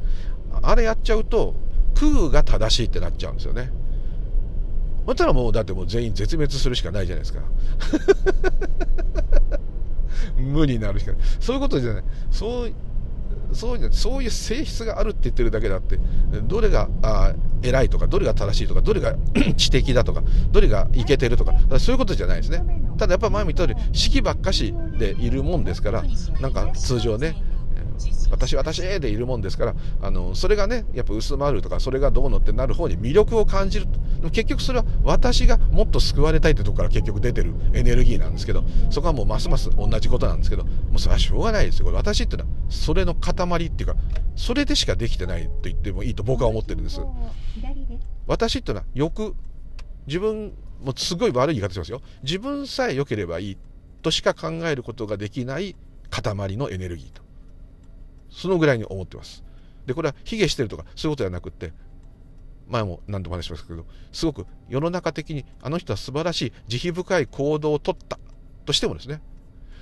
[0.61, 1.55] あれやっちゃうと
[1.95, 3.71] 空が正しいってなっちゃうんですよね。
[5.07, 7.41] またらもうだってもう全員絶滅するしかないじゃないですか。
[10.37, 11.21] 無になるしかない。
[11.39, 12.03] そういうことじゃない。
[12.31, 12.73] そう
[13.53, 15.97] そういうそういう性質があるって言ってるだけだって
[16.43, 19.15] どれがあ偉いとかどれが正しいとかどれが
[19.57, 22.63] 知的だとかどれがいけてるとかそういうことじゃないですね。
[22.97, 26.03] ただやっぱ前も言った通り式ばっかしでいるもんですから
[26.39, 27.35] なんか通常ね
[28.31, 33.87] 私私でいるもんですからあのそれがねやっぱ薄まるとかそれがどうのってなる方に魅力を感じる。
[34.31, 41.85] 結局それは私がもっと救われたいってとこから結局出てるエネルギーなんですけどそこはもうますます同じことなんですけどもうそれはしょうがないですよ。
[41.85, 43.33] これ私っていうのはそれの塊
[43.65, 43.95] っていうか
[44.35, 47.01] それでしかできてないと言ってもいいと僕は思ってるんです。
[48.27, 49.35] 私っていうのは欲
[50.07, 50.53] 自分
[50.83, 52.01] もうすごい悪い言い方しますよ。
[52.23, 53.57] 自分さえ良ければいい
[54.01, 55.75] としか考えることができない
[56.09, 57.24] 塊のエネルギーと。
[58.35, 59.43] そのぐらいに思ってます。
[59.85, 61.71] で、これは卑下してるとか、そういうことではなくって、
[62.67, 68.19] 前も何度も話しましたけど、すごく世の中的にあの人は素晴らしい慈悲深い行動をとった
[68.65, 69.21] としてもですね、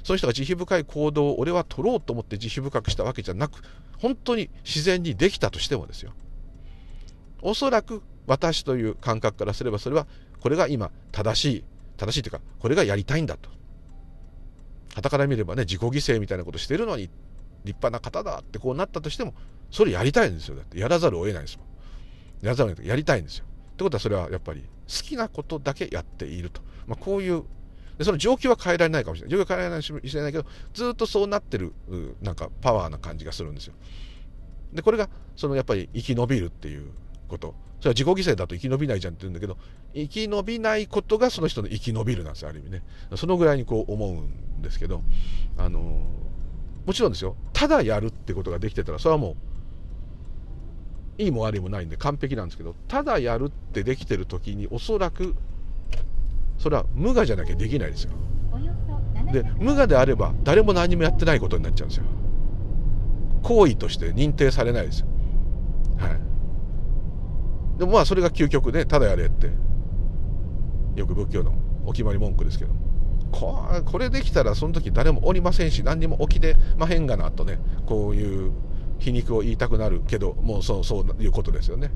[0.04, 3.62] その人が慈悲深い行動を俺は取ろうと思って慈悲深くしたわけじゃなく、
[3.98, 6.12] 本当に自然にできたとしてもですよ。
[7.42, 10.06] おそらく私という感覚からすればそれは、
[10.42, 11.64] これが今正しい、
[11.98, 13.50] 正しいというか、これがやりたいんだと。
[14.96, 17.10] 傍から見ればね、自己犠牲みたいなことしてるのに
[17.64, 19.34] 立派な方だってこうなったとしても
[19.72, 20.56] それやりたいんですよ。
[20.56, 21.68] だってやらざるを得ないですもん。
[22.46, 23.46] やらざるを得ないやりたいんですよ。
[23.74, 24.68] ってことはそれはやっぱり好
[25.04, 27.44] きなことだけやっていると、まあ、こういう
[27.98, 29.38] でその状況は変えられないかもしれない。
[29.38, 31.74] 状況は変えられないかもしれないけどずっとそうなってる
[32.22, 33.74] なんかパワーな感じがするんですよ。
[34.74, 36.92] でこれがそのやっぱり生き延びるっていう
[37.28, 37.56] こと。
[37.80, 39.58] それは自己犠牲だと生き延びないじゃんって言うんだけど
[39.94, 42.82] 生き延びないことがその人の生き延びるなんですよある意味ね。
[43.18, 45.02] そのぐらいにこう思うんですけど
[45.58, 46.02] あの
[46.86, 47.36] もちろんですよ。
[47.54, 49.36] ただやるってことができてたらそれはも
[51.18, 55.36] ういいも悪いもないんで完璧なんですけどただやるってできてる時におそらく
[56.58, 58.12] それは無我じゃなきゃできないですよ。
[59.32, 62.06] で無我であれば誰も何もやってないことになっちゃうんですよ。
[63.44, 65.08] 行為として認定されないですよ。
[65.98, 66.20] はい。
[67.80, 69.52] でもまあそれが究極でただやれって
[70.96, 71.54] よく仏教の
[71.86, 72.74] お決まり文句ですけど。
[72.74, 72.93] も
[73.34, 78.52] ここれできたらその時誰もおりませんし何にも起きてまへんがなとねこういう
[79.00, 81.92] 皮肉を言いたくなるけどもうそうそういうことですよね。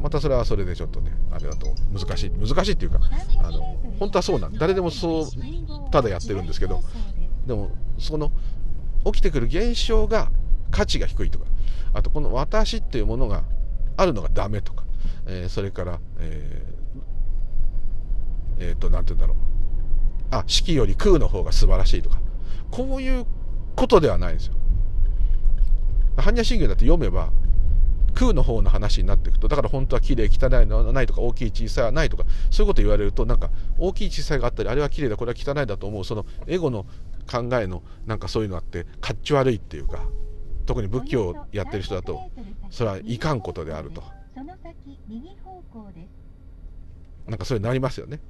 [0.00, 3.00] またそれはそれでちょっとねあれだと難しい難しいっていうか
[3.42, 6.80] あの本当はそうなん誰でもそうただやってるんですけど
[7.46, 8.32] でもその
[9.04, 10.30] 起きてくる現象が
[10.70, 11.44] 価値が低いとか
[11.92, 13.44] あとこの私っていうものが
[13.98, 14.84] あるのがダメとか、
[15.26, 19.53] えー、それからえー、えー、と何て言うんだろう。
[20.38, 22.20] あ、式より空の方が素晴らしいとか、
[22.70, 23.26] こういう
[23.76, 24.54] ことではないんですよ。
[26.16, 27.30] 般若心経だって読めば、
[28.14, 36.86] 空の方の話になっていくと、だから本当は綺麗、汚いのはないとか、大きい、小さいはないとか、そういうこと言われると、なんか、大きい、小さいがあったり、あれは綺麗だ、これは汚いだと思う、そのエゴの
[37.30, 39.98] 考えの、なんかそういうのあって、かっち悪いっていうか、
[40.66, 42.30] 特に仏教をやってる人だと、
[42.70, 44.02] それはいかんことであると。
[47.26, 48.20] なんかそれになりますよね。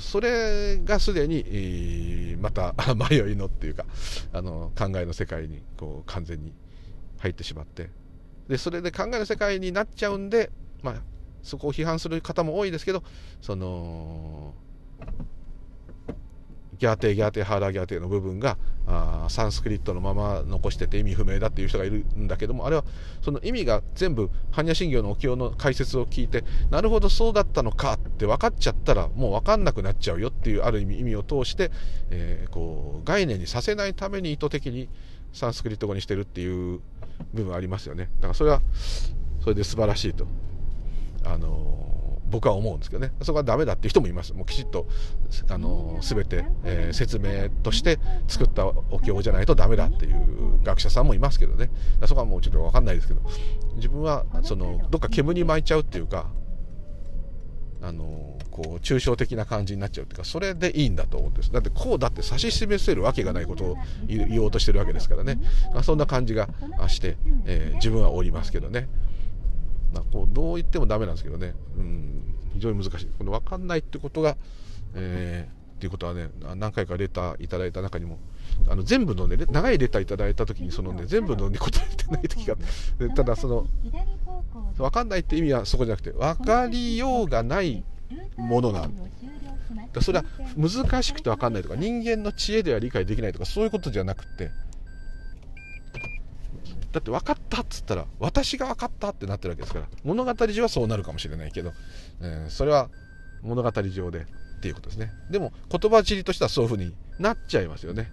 [0.00, 3.84] それがすでに、えー、また 迷いのっていうか
[4.32, 6.52] あの考えの世界にこう完全に
[7.18, 7.90] 入ってしまって。
[8.48, 10.50] でそれで考えの世界になっちゃうんで、
[10.82, 11.02] まあ、
[11.42, 13.02] そこを批判する方も多いですけど
[13.40, 14.54] その
[16.78, 18.56] ギャーテギャーテハーラーギャーテの部分が
[18.86, 22.84] あサンスクリットのまま残してて意味不明だっていう人がいるんだけどもあれは
[23.22, 31.70] その意味が全部般若心経のお経の解説を聞いてなるほどそうだったのかって分かっちゃったらもう分かんなくなっちゃうよっていうある意味意味を通して、
[32.10, 34.88] えー、こう概念にさせないために意図的に
[35.32, 36.80] サンスクリット語にしてるっていう
[37.32, 38.10] 部分ありますよね。
[38.16, 38.60] だからそれは
[39.42, 40.26] それで素晴らしいと。
[41.24, 43.12] あのー僕は思うんですけどね。
[43.22, 44.32] そこはダメだっていう人もいます。
[44.34, 44.86] もうきちっと
[45.48, 51.70] あの全て、えー、説明として作ったお経じゃないとダメだっていう学者さんもいますけどね。
[52.06, 53.20] そこはもうちょっと分かんないですけど。
[53.76, 56.26] 自分はそのどっか煙に巻いちゃうっていうか
[57.82, 61.52] あのこう抽象的な感じになっちゃうっていうかそれでいいんだと思うんです。
[61.52, 65.38] だってこうだって指し示せるわけがないことを言おうとしてるわけですからね。
[65.82, 66.48] そんな感じが
[66.88, 68.88] して、えー、自分はおりますけどね。
[69.94, 73.08] まあ、こうどう言ってもダメなんですけどね、うん、非常に難しい。
[73.16, 74.36] この分かんないってことが、
[74.94, 78.18] えー、っていうことはね何回かレターいただいた中にも
[78.68, 82.56] あの全部のね長いレターいただいた時にそのね全部のに答えてない時が
[83.14, 83.66] ただその
[84.76, 87.84] 分かんないって意味はそこじゃなくて分かりようがない
[88.36, 89.02] ものなんだ。
[90.00, 90.24] それは
[90.56, 94.50] 難しくて分かんないとか人間の知恵では理解できないとかそういうことじゃなくて
[96.94, 101.72] だって分かったっつったら私が分かったってなってるわけですから物語上はそうなるかもしれないけど、
[102.20, 102.88] えー、それは
[103.42, 104.24] 物語上でっ
[104.60, 105.12] ていうことですね。
[105.28, 108.10] でも言葉尻としてはそういうふうになっちゃいますよね。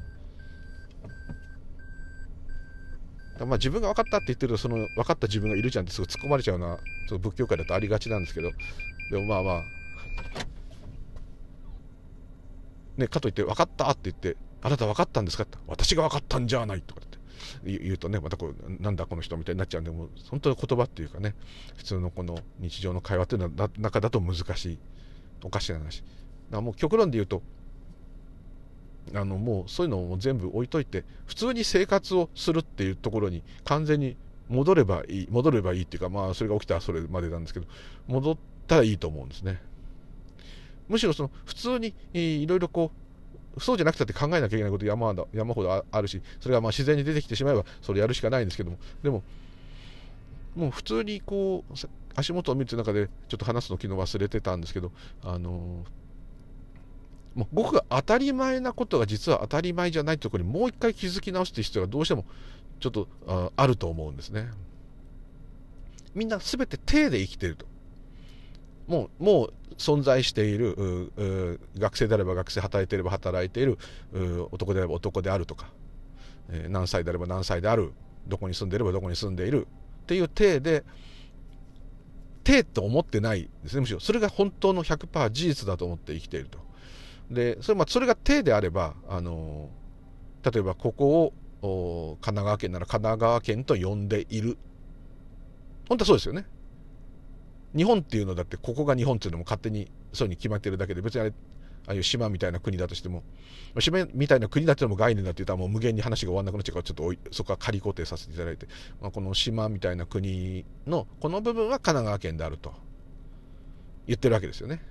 [3.39, 8.50] まあ自分が分かったって言ってるとその分かった自分がいるじゃんってすぐ突っ込まれちゃうのはその仏教界だとありがちなんですけど
[9.12, 9.63] でもまあまあ
[12.98, 17.02] ねかといって分かったって言ってあなた分かったんですかって私が分かったんじゃないとか。
[17.63, 21.36] 言うとねまたこうなんだこの人みたいになっちゃうんでもう本当に言葉っていうかね
[21.77, 24.77] 普通のこの日常の会話っていうのは中だと難しい
[25.43, 26.01] おかしな話。
[26.01, 26.08] だか
[26.58, 27.41] らもう極論で言うと
[29.13, 34.15] あのもうそういうのを全部置いといて普通に生活をするっていうところに完全に
[34.47, 37.65] 戻ればいい戻ればいいっていうかまあそれが起きたらそれまでなんですけど
[38.08, 39.62] 戻ったらいいと思うんですね。
[40.88, 43.00] むしろその普通にいろいろこう
[43.59, 49.23] そうじゃなくたって考えなきゃいけないこと山山ほどあるしそれがまあ自然に出てきてしまえばそれやるしかないんですけどもでも
[50.55, 51.73] もう普通にこう
[52.15, 54.91] 足元を見るという中でちょっと話すの昨日忘れてたんですけど
[55.23, 55.85] あの
[57.35, 62.25] もう僕が当たり前なことが実は当たり前じゃないところにもう一回気づき直すという必要がどうしても
[62.79, 64.49] ちょっとああると思うんですね。
[66.13, 67.65] みんな全て手で生きてると。
[68.91, 71.10] もうもう存在している
[71.77, 73.77] 学生であれば学生働いていれば働いている
[74.51, 75.71] 男であれば男であるとか、
[76.49, 77.93] えー、何歳であれば何歳である
[78.27, 79.65] どこに住んでいればどこに住んでいる
[80.04, 80.84] っていう体で
[82.43, 84.01] 体と思ってないですねむしろ。
[84.01, 86.60] それが本当の100%事実だと思って生きていると。
[87.30, 89.69] でそれ,、まあ、それが体であればあの
[90.43, 94.58] 例えばここを神奈川県なら神奈川県と呼んでいる。
[95.88, 96.45] 本当はそうですよね。
[97.75, 101.34] 日本っていうのだってここが日本っていうのも勝手にそうに決まってるだけで別にあれ
[101.88, 103.23] ああいう島みたいな国だとしても
[103.79, 108.67] 島みたいな国だってのも概念だって言ったらもう無限に話が終わらなくなっちゃうからちょっとそこは仮固定させていただいて、
[109.01, 112.73] まあ、この島みたいな国のこの部分は神奈川県であると
[114.05, 114.81] 言ってるわけですよね。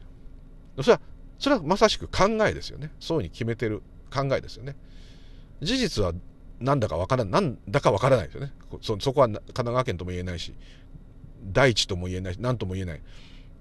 [0.80, 1.00] それは
[1.38, 2.92] それはまさしく考えですよね。
[2.98, 4.76] そういうふうに決めてる考えですよね。
[5.62, 6.12] 事実は
[6.60, 8.52] 何だかわからなんだかわからないですよね。
[8.82, 10.54] そこは神奈川県とも言えないし
[11.42, 13.02] 大地とも言えない何とも言えない。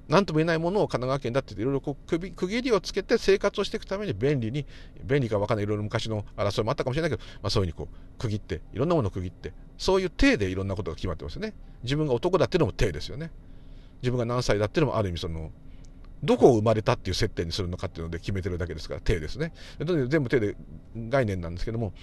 [0.10, 4.65] 何とも言えないものを神奈川県だっていろいろこう区切りをつけて生活をしていくために便利に
[5.04, 11.54] 便利か分かんないいろいろ昔の争いもあったかもしれないけど、まあ、そういうふうにこう区切っていろんなものを区切ってそういう体でいろんなことが決まってますよね。
[11.84, 13.30] 自分が男だっていうのも体ですよね。
[14.02, 15.52] 自分が何歳だっていうのもある意味その
[16.24, 19.54] どこを生まれたっていう設定にするのかっていうので決めてるだけですから手ですね。
[19.78, 20.56] 全部手で
[20.96, 21.94] 概念なんですけども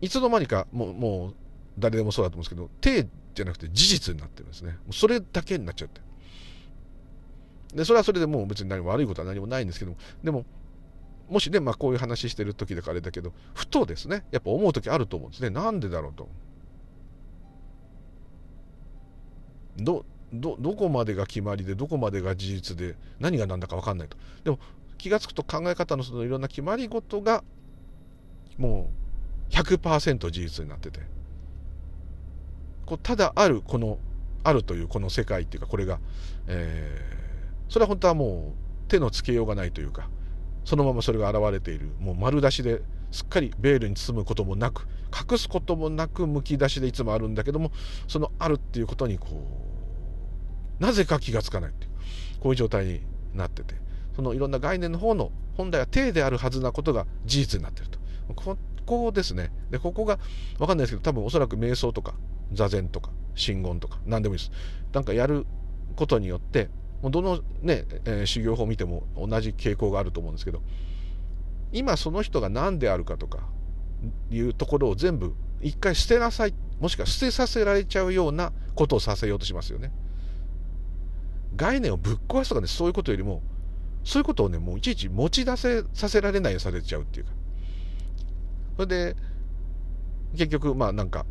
[0.00, 1.34] いつの間にかもうもう
[1.78, 6.00] 誰でもそうだと思うんですけど手じゃなくて事実になってるんですねそれだけになっちゃって。
[7.74, 9.96] でそれはそれでもう別に何も悪いことは何もないんですけども。
[10.24, 10.44] でも
[11.28, 15.50] もしね、まあ、こういう話してる時だからあれだけどふとですねやっぱ思う時あると思うんですね。
[15.50, 16.28] なんでだろうと。
[19.76, 24.16] どどどこまでが決まりでどこまでが事実で何が何だか分かんないと。
[24.42, 24.58] でも
[24.98, 27.44] 気が付くと考え方のそのいろんな決まり事が
[28.58, 28.90] も
[29.50, 31.00] う100%事実になってて。
[32.90, 33.98] こうただあるこの
[34.42, 36.00] あるというこの世界っていうかこれが、
[36.48, 40.08] えー、それは本当はもう手のつけようがないというか
[40.64, 41.92] そのままそれが現れている。
[42.00, 44.88] もう丸出しですっかりベールに包むこともなく
[45.30, 47.70] 隠すこともなくむき出しでいつもあるんだけども
[48.08, 49.28] そのあるっていうことにこ
[50.80, 51.90] うなぜか気がつかないっていう
[52.40, 53.00] こういう状態に
[53.34, 53.76] なってて。
[54.16, 58.00] そのいろんな概念の方の本来は定であるはずなことが事実になってると。
[58.34, 59.52] ここですね。
[59.70, 60.18] でここが
[60.58, 62.14] 分かんないですけど多分おそらく瞑想とか
[62.52, 64.50] 座禅とか真言とか何でもいいです
[64.92, 65.46] なんかやる
[65.96, 66.68] ことによって
[67.02, 70.62] もうどのね、えー、修行法を見ても同じ傾向があると思うんですけど
[71.72, 73.38] 今その人が何であるかとか
[74.30, 79.92] いうところを全部一回捨てなさいもしくは捨てさせられちゃうようなことをさせようとしますよね。
[81.56, 83.42] 概念をぶっ壊すとかねそういうことよりも
[84.04, 87.32] そういうことをねもういちいち持ち出せさせられないようにされちゃうっていうか
[88.76, 89.16] それで
[90.32, 91.26] 結局まあなんか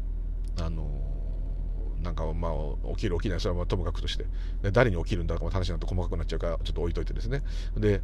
[0.61, 1.08] あの
[2.01, 4.25] なんかまあ起きる起きないそれはともかくとして。
[4.71, 7.41] 誰に起きるんだとか話になって細かくなっちゃうからちょっと置いといてですね。
[7.77, 8.01] で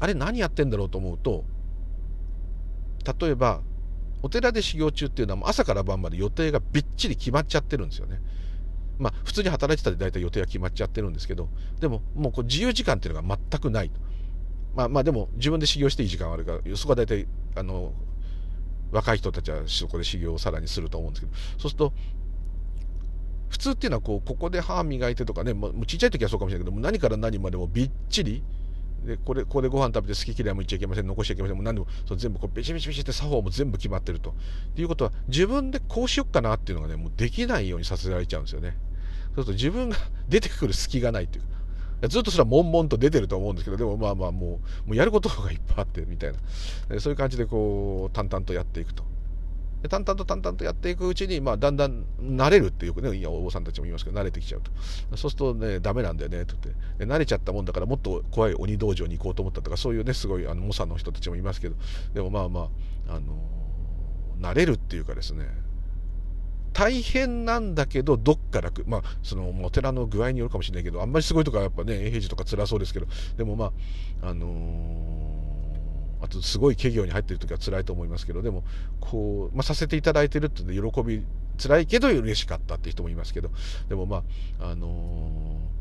[0.00, 1.44] あれ何やってんだろうと思うと
[3.20, 3.62] 例えば
[4.22, 8.20] お寺で修行中っていうのは朝から晩まで予定がびっちり決まっちゃってるんですよね。
[8.98, 13.92] まあ、普通に働いてたら大体予定は決まっちゃってるんですけどでももうこう自由時間っていうのが全くない
[14.74, 17.92] まあまあでも自分で修行していい時間はあるからそこは大体あの
[18.92, 21.92] 若い人たちはそこで修行をさらにすると思うんですけどそうすると
[23.48, 28.42] 普通っていうのはこうここで歯磨いてとかねもうちっちゃい時はそうかもしれないけども何から何までもびっちり
[29.04, 34.30] でこれここでご飯食べて好き嫌いも言っちゃいけません残しちゃいけませんもう何でもそう全部こうベチベチベチって作法も全部決まってると。
[34.30, 34.32] っ
[34.74, 38.76] ていうことは自分でこうしよっかなっていうのがねもうできないようにさせられちゃうんですよね。
[39.34, 39.96] そうすると自分が
[40.28, 41.44] 出てくる隙がないっていう
[42.06, 46.38] ずっとそれは悶々と出てると思うんですけどでもまあまあもうもうやることがいっぱいあってみたいな。
[47.00, 49.04] そういう感じでこう淡々とやっていくと。
[49.88, 54.72] 淡々と淡々とやっていくうちに、まあ、だんだん慣れるってよくねいやお坊さんたちも言いますけど慣れてきちゃうと。
[55.16, 56.44] そうするとねダメなんだよね。
[56.46, 61.76] と言って慣れちゃったもんだからもっと怖い鬼道場に行こうと思ったとかそういうねすごいあの猛者の人たちもいますけど。
[62.12, 62.70] でもまあま
[63.08, 63.38] あ、あの
[64.40, 65.46] 慣れるっていうかですね
[66.72, 68.84] 大変なんだけどどっか楽。
[68.86, 73.06] まあそのお寺の具合によるかもしれないけどあんまりすごいとかやっぱね永平寺とか辛そうですけど。
[73.36, 73.72] でもま
[74.22, 75.48] ああのー
[76.20, 78.64] あとすごい企業に入ってる時は辛いと思いますけどでも
[78.98, 81.24] こう、まあ、させていただいてるって喜び
[81.62, 83.50] 辛いけど嬉しかったって人もいますけど。
[83.88, 84.24] でもま
[84.60, 85.77] ああのー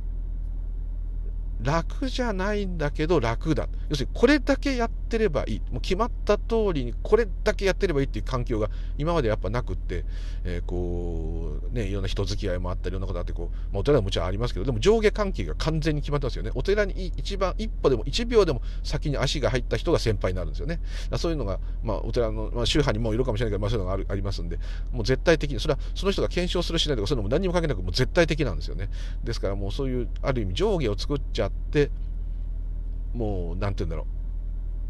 [1.61, 3.67] 楽じゃないんだけど楽だ。
[3.89, 5.61] 要するにこれだけやってればいい。
[5.71, 10.05] もう決まった通りにこれだけやってればいいっていう環境が今までやっぱなくって、
[10.43, 16.51] えー、こうねいろんな人付き合いもあったりいろんなことあってこう、まあ、お寺はもちろんありますけどでも上下関係が完全に決まってますよね。
[16.53, 20.79] お寺に一番一歩でも1秒でも先に足が入った人が先輩になるんですよね。
[21.17, 24.59] そういうのが、まあ、お寺の、まあ、宗派にもいるかもしれないけど、まあ、そういうのがあるありますんで
[24.91, 28.89] もう絶対的にそれはその人が検証するしないとかそういうのも何にも関係なくもう絶対的なんですよね。
[29.23, 31.89] ですからもうそういうある意味上下を作っちゃって
[33.13, 34.17] もう何て言うんだろう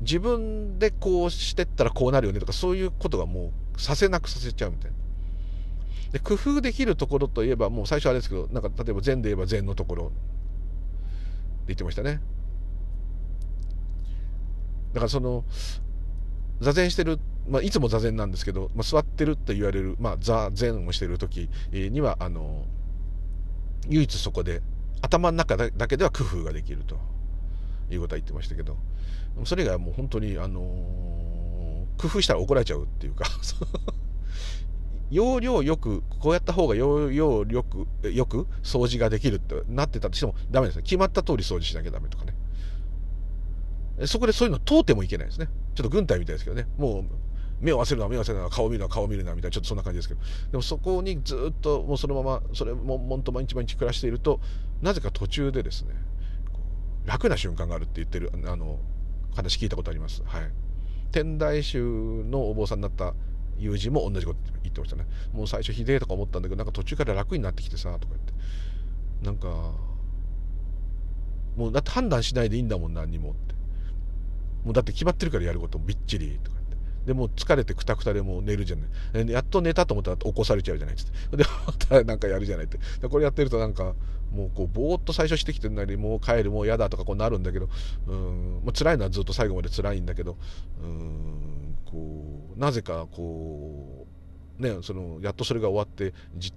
[0.02, 4.98] 自分でこうしてったらこうなるよねとかそういうことがもうさせなくさせちゃうみたいな。
[6.12, 10.14] で工夫できるところといえばもう最初あれですけどなんか例えば禅で言えば禅のところって
[11.68, 12.22] 言ってましたね。
[14.94, 15.44] だからその
[16.62, 22.66] 座禅してる、まあ、いつも座禅なんですけど、まあ、座ってるって言われる、まあ、座禅をしてる時にはあの
[23.90, 24.62] 唯一そこで
[25.02, 26.98] 頭の中だけでは工夫ができると。
[27.90, 28.78] いうことは言ってましたけど。
[29.46, 33.26] それがもう本当にあのー、工夫したら怒られちゃうっていうか。
[35.10, 40.82] 要領よくこうやった方が要領よくよく掃除ができるってなってたとしてもダメですね。
[40.84, 42.34] 決まった通り掃除しなきゃダメとかね。
[44.06, 45.48] そこでそういうの通ってもいけないですね。
[45.76, 46.68] ちょっと軍隊みたいですけどね。
[46.78, 47.06] もう
[47.62, 50.20] 目を合わせるな目を合わせるな顔見るな顔見るなみたいなちょっとそんな感じですけど。
[50.52, 54.42] でもそこにずっともうそのままそれももんと毎日毎日暮らしていると
[54.82, 55.94] なぜか途中でですね
[57.06, 58.80] 楽な瞬間があるって言ってるあの
[59.36, 60.24] 話聞いたことあります。
[60.26, 60.52] はい、
[61.12, 63.14] 天台宗のお坊さんになった
[63.58, 65.06] 友人も同じこと言ってましたね。
[65.32, 68.34] もう最初ひでえとか思ったんだけどなんか途中から楽になってきてさとか言って。
[69.24, 69.48] なんか
[71.56, 73.56] もうだって判断しないでいいんだもん何にもって。
[74.64, 76.78] もうだって決まってるからやることもびっちりとか言って。
[77.08, 79.30] でもう疲れてくたくたでもう寝るじゃない。
[79.30, 81.38] やっと寝たと思ったら起こされちゃうじゃないっつって。
[81.38, 82.78] でまたなんかやるじゃないって。
[83.02, 83.96] でこれやってるとなんか
[84.32, 87.70] もうこうぼーっと最初してきてるなりもう帰るもう嫌だとかこうなるんだけど
[88.08, 90.38] うん、まあ、辛いのはずっと最後まで辛いんだけど
[90.84, 94.18] うんこうなぜかこう
[94.62, 96.16] ね、そのやっとそれが終わって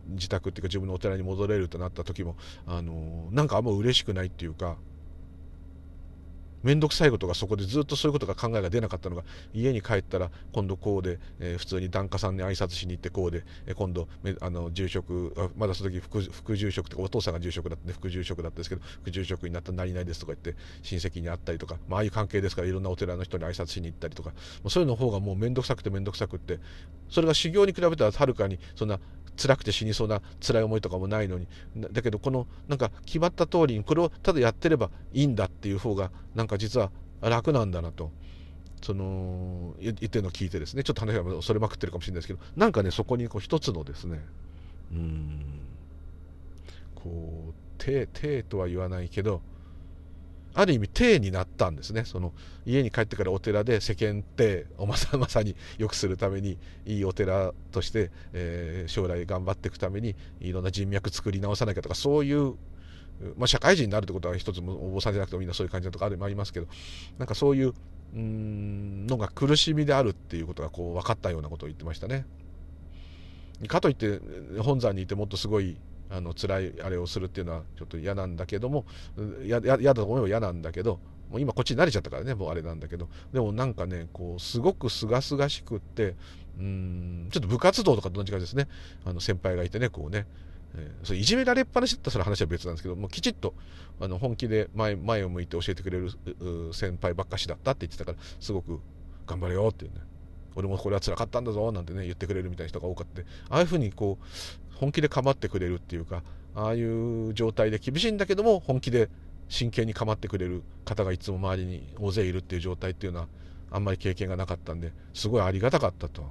[0.08, 4.78] 自宅っていうか自分のお寺に戻れるとなった時もあのなんかあんま嬉しくないっていうか
[6.62, 9.22] 面倒くさいことがそこでずっとそういうことが考えが出なかったのが
[9.54, 14.08] 家に帰ったら今度こうで、えー、普通に檀家さんに挨拶しに行ってこうで、えー、今度
[14.40, 24.34] あの住職まだその時副住職とかお父さんが住職だったんで副住職だったんですけど副住職になったら何々ですとか言って親戚に会ったりとか、まああいう関係ですからいろんなお寺の人に挨拶しに行ったりとかも
[24.66, 26.58] うそういうの方がもう面倒くさくて面倒くさくって
[27.08, 28.98] それが修行に比べたらはるかにそんな
[29.36, 38.10] 辛くて死にそうな辛い思いとかもないのにだけどこのなんか決まった通りにこれをただやってればいいんだっていう方がなんか実は楽なんだなと。
[38.82, 40.82] その言ってるのを聞いてですね。
[40.82, 42.40] ちょっと話が恐れまくってるかもしれないですけど。
[42.56, 44.20] なんかねそこにこう一つのですね
[44.92, 45.60] うん
[46.94, 49.42] こう手手とは言わないけど
[50.52, 52.04] ある意味体になったんですね。
[52.04, 52.32] その
[52.66, 62.56] 家に帰ってからお寺で世間体をまさまさに 良くするためにいいお寺として、えー、将来頑張っていくためにいろんな人脈作り直さなきゃとかそういう、
[63.36, 66.66] まあ、社会人になるってことは一つもお坊さんじゃなくてもみんなそういう感じのとかありますけど
[67.18, 67.74] なんかそういう
[68.14, 72.24] うんのが苦しみであるっていうことがこう分かったようなことを言ってましたね。
[73.68, 74.20] かといって
[74.60, 75.76] 本山にいてもっとすごい
[76.08, 78.84] あの辛いあれをするっていうのはちょっと嫌なんだけども
[79.44, 80.98] 嫌だと思えば嫌なんだけど
[81.30, 83.08] もう今こっちに慣れちゃったからねもうあれなんだけど。
[83.32, 86.16] でもなんかねこうすごくすがすがしくって
[86.58, 88.66] うんちょっと部活動とかと同じ感じですね。
[89.04, 90.26] あの先輩がいてねこうね。
[90.76, 93.54] えー、それいじめられっぱなしだったら話は別なんですけどもうきちっと
[94.00, 96.10] あの本気で前前を向いて教えてくれる
[96.72, 98.80] 先輩ばっかしだったって言ってたからすごく
[99.26, 100.00] 頑張れよっていうね。
[100.56, 103.22] 俺もこれは辛かったんだぞなんてね言ってくれるみたいな人が多かった。
[103.54, 106.22] ああいうふうにこう本気で構ってくれるっていうか
[106.54, 109.08] ああいう状態で厳しいんだけども本気で
[109.48, 113.28] 真剣に構ってくれる方がいつも周りに大勢いるっていう状態っていうのは
[113.70, 116.24] あんまり経験がなかったんですごいありがたかったと。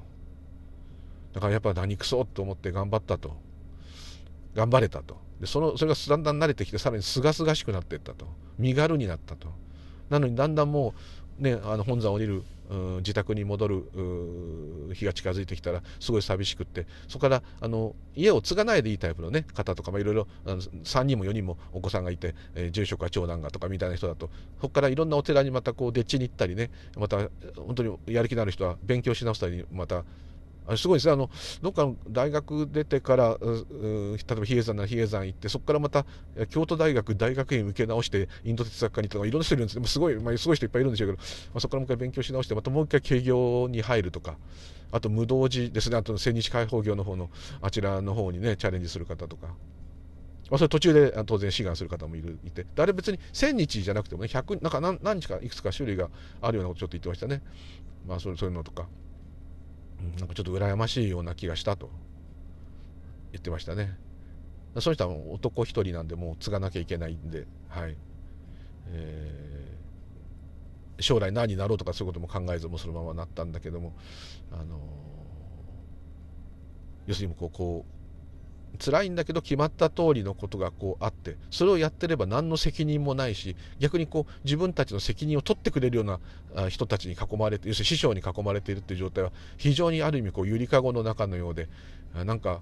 [1.33, 3.37] だからやっぱ何くそと思って頑張ったと。
[4.59, 5.17] 頑張れたと。
[5.39, 8.25] でそのそれがだんだん慣れてきてさらにすがすがしくなっていったと。
[8.57, 9.47] 身軽になったと。
[10.09, 10.93] なのにだんだんも
[11.39, 12.43] うねあの本山降りる
[12.97, 16.87] 自宅に戻る日が近づいてきたらすごい寂しくって。
[17.07, 24.29] そこからあの家を継がないでいいタイプの、ね、方とかいろいろ3人も4人もお子さんがいて、えー、住職は長男がとかみたいな人だと。
[24.59, 30.03] そこからいろんなお寺にまたこうでっちに行ったりねまた本当にやる気のある人は勉強し直したりまた
[30.77, 31.13] すごいですね。
[31.13, 31.29] あの
[31.61, 33.39] どっかの大学出てから例え
[34.35, 36.05] ば比叡山なら比叡山行ってそこからまた
[36.49, 44.37] 京都大学大学院受け直してインド哲学科に行ったとかいろんな人いるんですすごい、まあ、すごい人いっぱいいるんでしょうけど、まあ、そこからもう一回勉強し直してまたもう一回営業に入るとか
[44.91, 45.97] あと無道寺ですね。
[45.97, 47.29] あと千日開放業の方の
[47.61, 49.47] あちらの方にねチャレンジする方とか。
[50.49, 52.65] まあ、それ途中で当然志願する方もいるいて。
[52.77, 56.09] あれ別に1000日じゃなくてもね100なんか何何日かいくつか種類が
[56.41, 57.43] あるようなことちょっと言ってましたね、
[58.07, 58.87] まあ、そそういうのとか。
[60.17, 61.89] なんかちょっと羨ましいような気がしたと。
[63.31, 63.97] 言ってましたね。
[64.79, 67.95] その人は男一人なんでもう継がなきゃいけないんで、はい。
[68.91, 73.93] えー、将来何になろうとかそういうことも考えずもそのままなったんだけども、
[74.51, 74.67] あのー、
[77.07, 77.98] 要するにこうこう
[78.77, 86.05] 辛いんだけど決まった通りのことがこうあってそれをやってれば何の責任もないし逆にこう自分たちの責任を取ってくれるよう
[86.55, 91.67] な人たちに囲まれて要するに師匠に囲まれているっていう状態は非常にある意味こうゆりかごの中のようで
[92.25, 92.61] なんか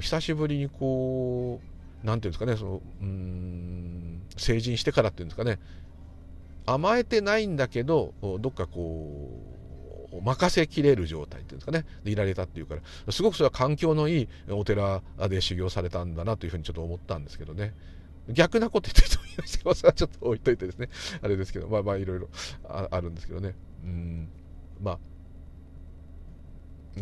[0.00, 5.58] 久しぶりにこう何て言うんですかねそのうん成人してからっていうんですかね
[6.66, 9.53] 甘えてないんだけどどっかこう
[10.22, 11.84] 任せきれる状態っていうんですかね。
[12.04, 13.12] でいられたっていうから。
[13.12, 17.74] すごくそれは環境のいいお寺で修行されたんだなというふうにちょっと思ったんですけどね。
[18.28, 20.88] 逆なこと言ってる人もいましたけどそれはちょっと置いといてですね。
[21.22, 22.28] あれですけどまあまあいろいろ
[22.64, 23.54] あるんですけどね。
[23.84, 24.28] うん。
[24.82, 24.98] まあ。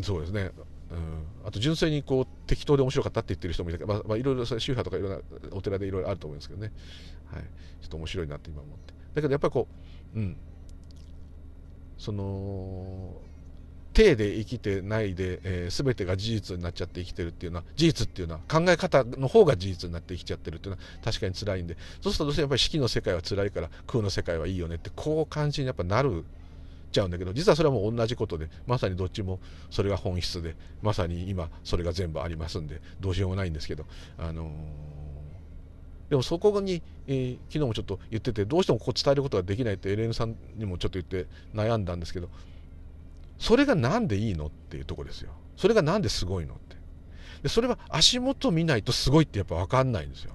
[0.02, 0.50] そうですね。
[0.92, 5.20] うん、あと純粋にこう適当で面白かったって言ってる人もいたけど、まあ、まあ、いろいろ宗派とかいろんな
[5.52, 6.70] お寺でいろいろあると思うんですけどね、
[7.32, 7.42] はい、
[7.80, 8.92] ちょっと面白いなって今思って。
[9.14, 9.68] だけどやっぱりこ
[10.14, 10.36] う、うん、
[12.02, 13.14] その
[13.92, 21.76] 体で生きてないで、えー、全てが事実になっちゃって生きてるっていうのは事実っていうのは考え方の方が事実になって生きちゃってるっていうのは確かに辛いんで。
[22.00, 26.24] そうするとどうしてもやっぱり四季の世界は辛いから空の世界はいいよねってこう感じにやっぱなる
[26.90, 29.38] ちゃうんだけど実はそれはもう同じことでまさにどっちも
[29.70, 33.86] それが本質でまさに今それが全部ありますんでどうしようもないんですけど
[34.18, 35.01] あのー
[36.12, 42.28] でもそこに、えー、昨日もちょっと言っててどうしてもここ伝えることができないってエレンさんにもちょっと言って悩んだんですけど
[43.38, 45.30] それが何でいいのっていうとこですよ。
[45.56, 46.76] それが何ですごいのって。
[47.44, 50.34] でそれは足元見ないとすごいってやっぱ分かんないんですよ。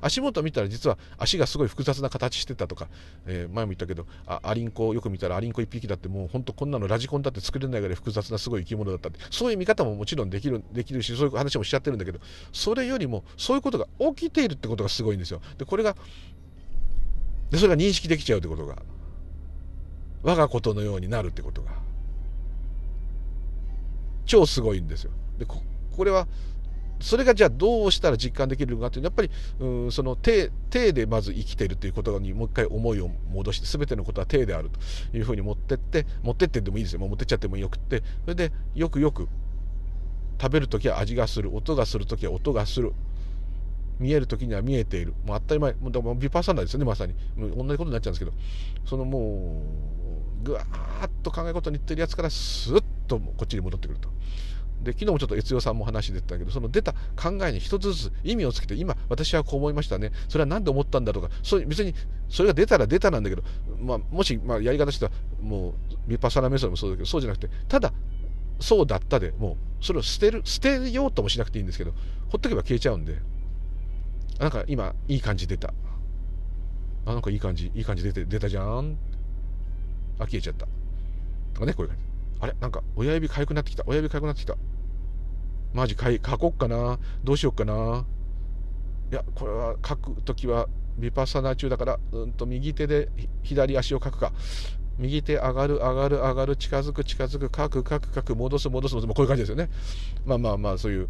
[0.00, 2.88] 足元見たら実は足がすごい複雑な形してたとか、
[3.26, 12.20] えー、前も言ったけどあアリンコよく見たらアリンコ1匹だってもう本当こんなのラジコンだって作れないぐらい複雑なすごい生き物だったってそういう見方ももちろんできるできるしそういう話もしちゃってるんだけど
[12.52, 15.40] それよりもそういうことが起きているってことがすごいんですよ。
[15.58, 15.96] でこれが
[17.50, 18.76] でそれが認識できちゃうってことが
[20.22, 21.72] 我がことのようになるってことが
[24.24, 25.10] 超すごいんですよ。
[25.38, 26.26] でこれは
[27.02, 34.70] それがじゃあどうしたら実感できるのかというのはやっぱりうその手手でまず生きているということにもう一回思いを戻して全てのことは手である
[35.10, 37.00] というふうに持ってって持ってってでもいいですよ。
[37.00, 38.02] もう持ってっちゃってもよくって。
[38.24, 39.28] それでよくよく
[40.40, 41.54] 食べる時は味がする。
[41.54, 42.92] 音がする時は音がする。
[43.98, 45.14] 見える時には見えている。
[45.24, 45.72] もう当たり前。
[45.74, 47.14] もうでもビパーサナですよねまさに。
[47.36, 48.32] 同じことになっちゃうんですけど。
[48.84, 49.62] そのも
[50.42, 54.08] うぐわーっと考え事に言ってるやつからスッとこっちに戻ってくると。
[54.82, 60.12] で昨日もちょっと悦代さんも話出てたけどその出た考えに一つずつ意味をつけて今私はこう思いましたね。
[60.28, 61.28] それは何で思ったんだとか。
[61.42, 61.94] そう別に
[62.28, 63.42] それが出たら出たなんだけど、
[63.80, 65.10] まあ、もし、まあ、やり方としては
[65.40, 65.74] もう
[66.06, 67.92] ビパサナメソッドもそうだけどそうじゃなくてただ
[68.60, 71.92] そうだったでもうそれを捨てる捨てようともしなくていいんですけど
[72.30, 73.18] ほっとけば消えちゃうんで。
[74.38, 75.72] なんか今いい感じ出た。
[77.04, 78.96] あなんかいい感じいい感じ出て出たじゃん。
[80.18, 80.66] あ消えちゃった。
[81.54, 82.11] とかねこういう感じ。
[82.42, 82.54] あれ？
[82.60, 83.84] なんか親指痒くなってきた。
[83.86, 84.56] 親指痒くなってきた。
[85.72, 86.20] マジかい？
[86.24, 86.98] 書こっかな？
[87.24, 88.04] どうしよっかな？
[89.10, 90.66] いやこれは書く時は
[90.98, 93.08] ビパッサナー中だからうんと右手で
[93.42, 94.32] 左足を書くか。
[94.98, 99.14] 右手上がる上がる上がる近づく近づく書く書く書く戻す戻す戻す。
[99.14, 99.70] こういう感じですよね。
[100.26, 101.08] まあまあまあそういう。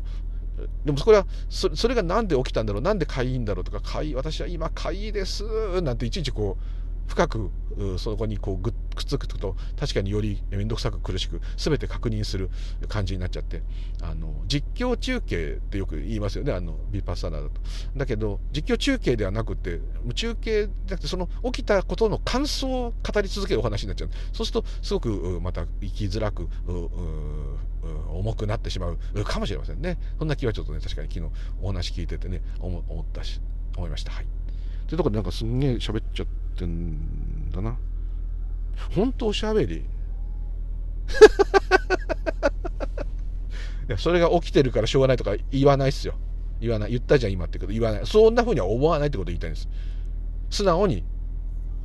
[0.84, 2.82] でもそれはそそれが何で起きたんだろう？
[2.82, 7.50] なんでかいいんだろうとかかい私は今かいいですなんていちいちこう深く
[7.98, 8.74] そこにこうくっ
[9.18, 12.50] つくと確かにより面倒くさく苦しく全て確認する
[12.88, 13.62] 感じになっちゃって
[14.02, 17.60] あの実況中継ってよく言いますよねあのビパッサナだと。
[17.96, 19.80] だけど実況中継ではなくて
[20.14, 26.48] 中継じゃなくてその起きたことの感想を語り続けるお話になっちゃうそうするとすごくまた生きづらく
[28.08, 33.40] 重くなってしまうかもしれませんねそんな気はちょっとね確かに昨日お話聞いててね思ったし
[33.76, 34.12] 思いました。
[34.12, 34.26] はい
[34.92, 37.78] というところでなんかすんげえ喋っちゃってんだな。
[38.94, 39.76] 本当おしゃべり
[43.88, 46.14] いやそれが起きてるからしょうがないとか言わないっすよ。
[46.60, 46.90] 言わない。
[46.90, 48.06] 言ったじゃん今ってこと言わない。
[48.06, 49.68] そんな風には思わないってこと言いたいんです。
[50.50, 51.04] 素直に、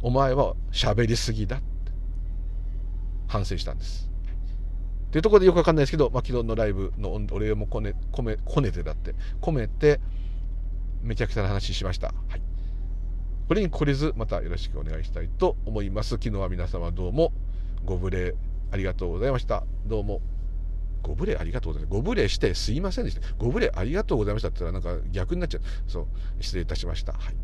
[0.02, 1.66] お前は喋りすぎだって
[3.28, 4.10] 反省したんです。
[5.08, 10.00] っていうところでよくわかんないですけど、まあ、昨日のライブのお礼もこね、こめ、こねてだって、込めて、
[11.02, 12.14] めちゃくちゃな話しました。
[12.28, 12.42] はい。
[13.48, 16.10] これに懲りずまたよろしくお願いしたいと思います。
[16.10, 17.32] 昨日は皆様どうも
[17.86, 18.36] ご無礼
[18.72, 19.64] ありがとうございました。
[19.86, 20.20] どうも
[21.02, 21.94] ご無礼ありがとうございます。
[21.94, 23.22] ご無礼してすいませんでした。
[23.38, 25.62] ご無礼ありがとうございましたって言ったらなんか逆になっちゃう。
[25.88, 26.08] そう、
[26.42, 27.14] 失礼いたしました。
[27.14, 27.36] はい。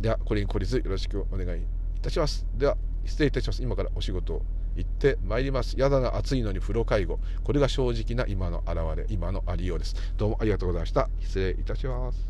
[0.00, 1.64] では、これに懲りずよろしくお願いい
[2.02, 2.44] たします。
[2.56, 3.62] では、失礼いたします。
[3.62, 4.42] 今からお仕事
[4.74, 5.78] 行ってまいります。
[5.78, 7.20] やだな暑いのに風呂介護。
[7.44, 9.94] これが正直な今の現れ、今のありようです。
[10.16, 11.08] どうもありがとうございました。
[11.20, 12.29] 失礼いたします。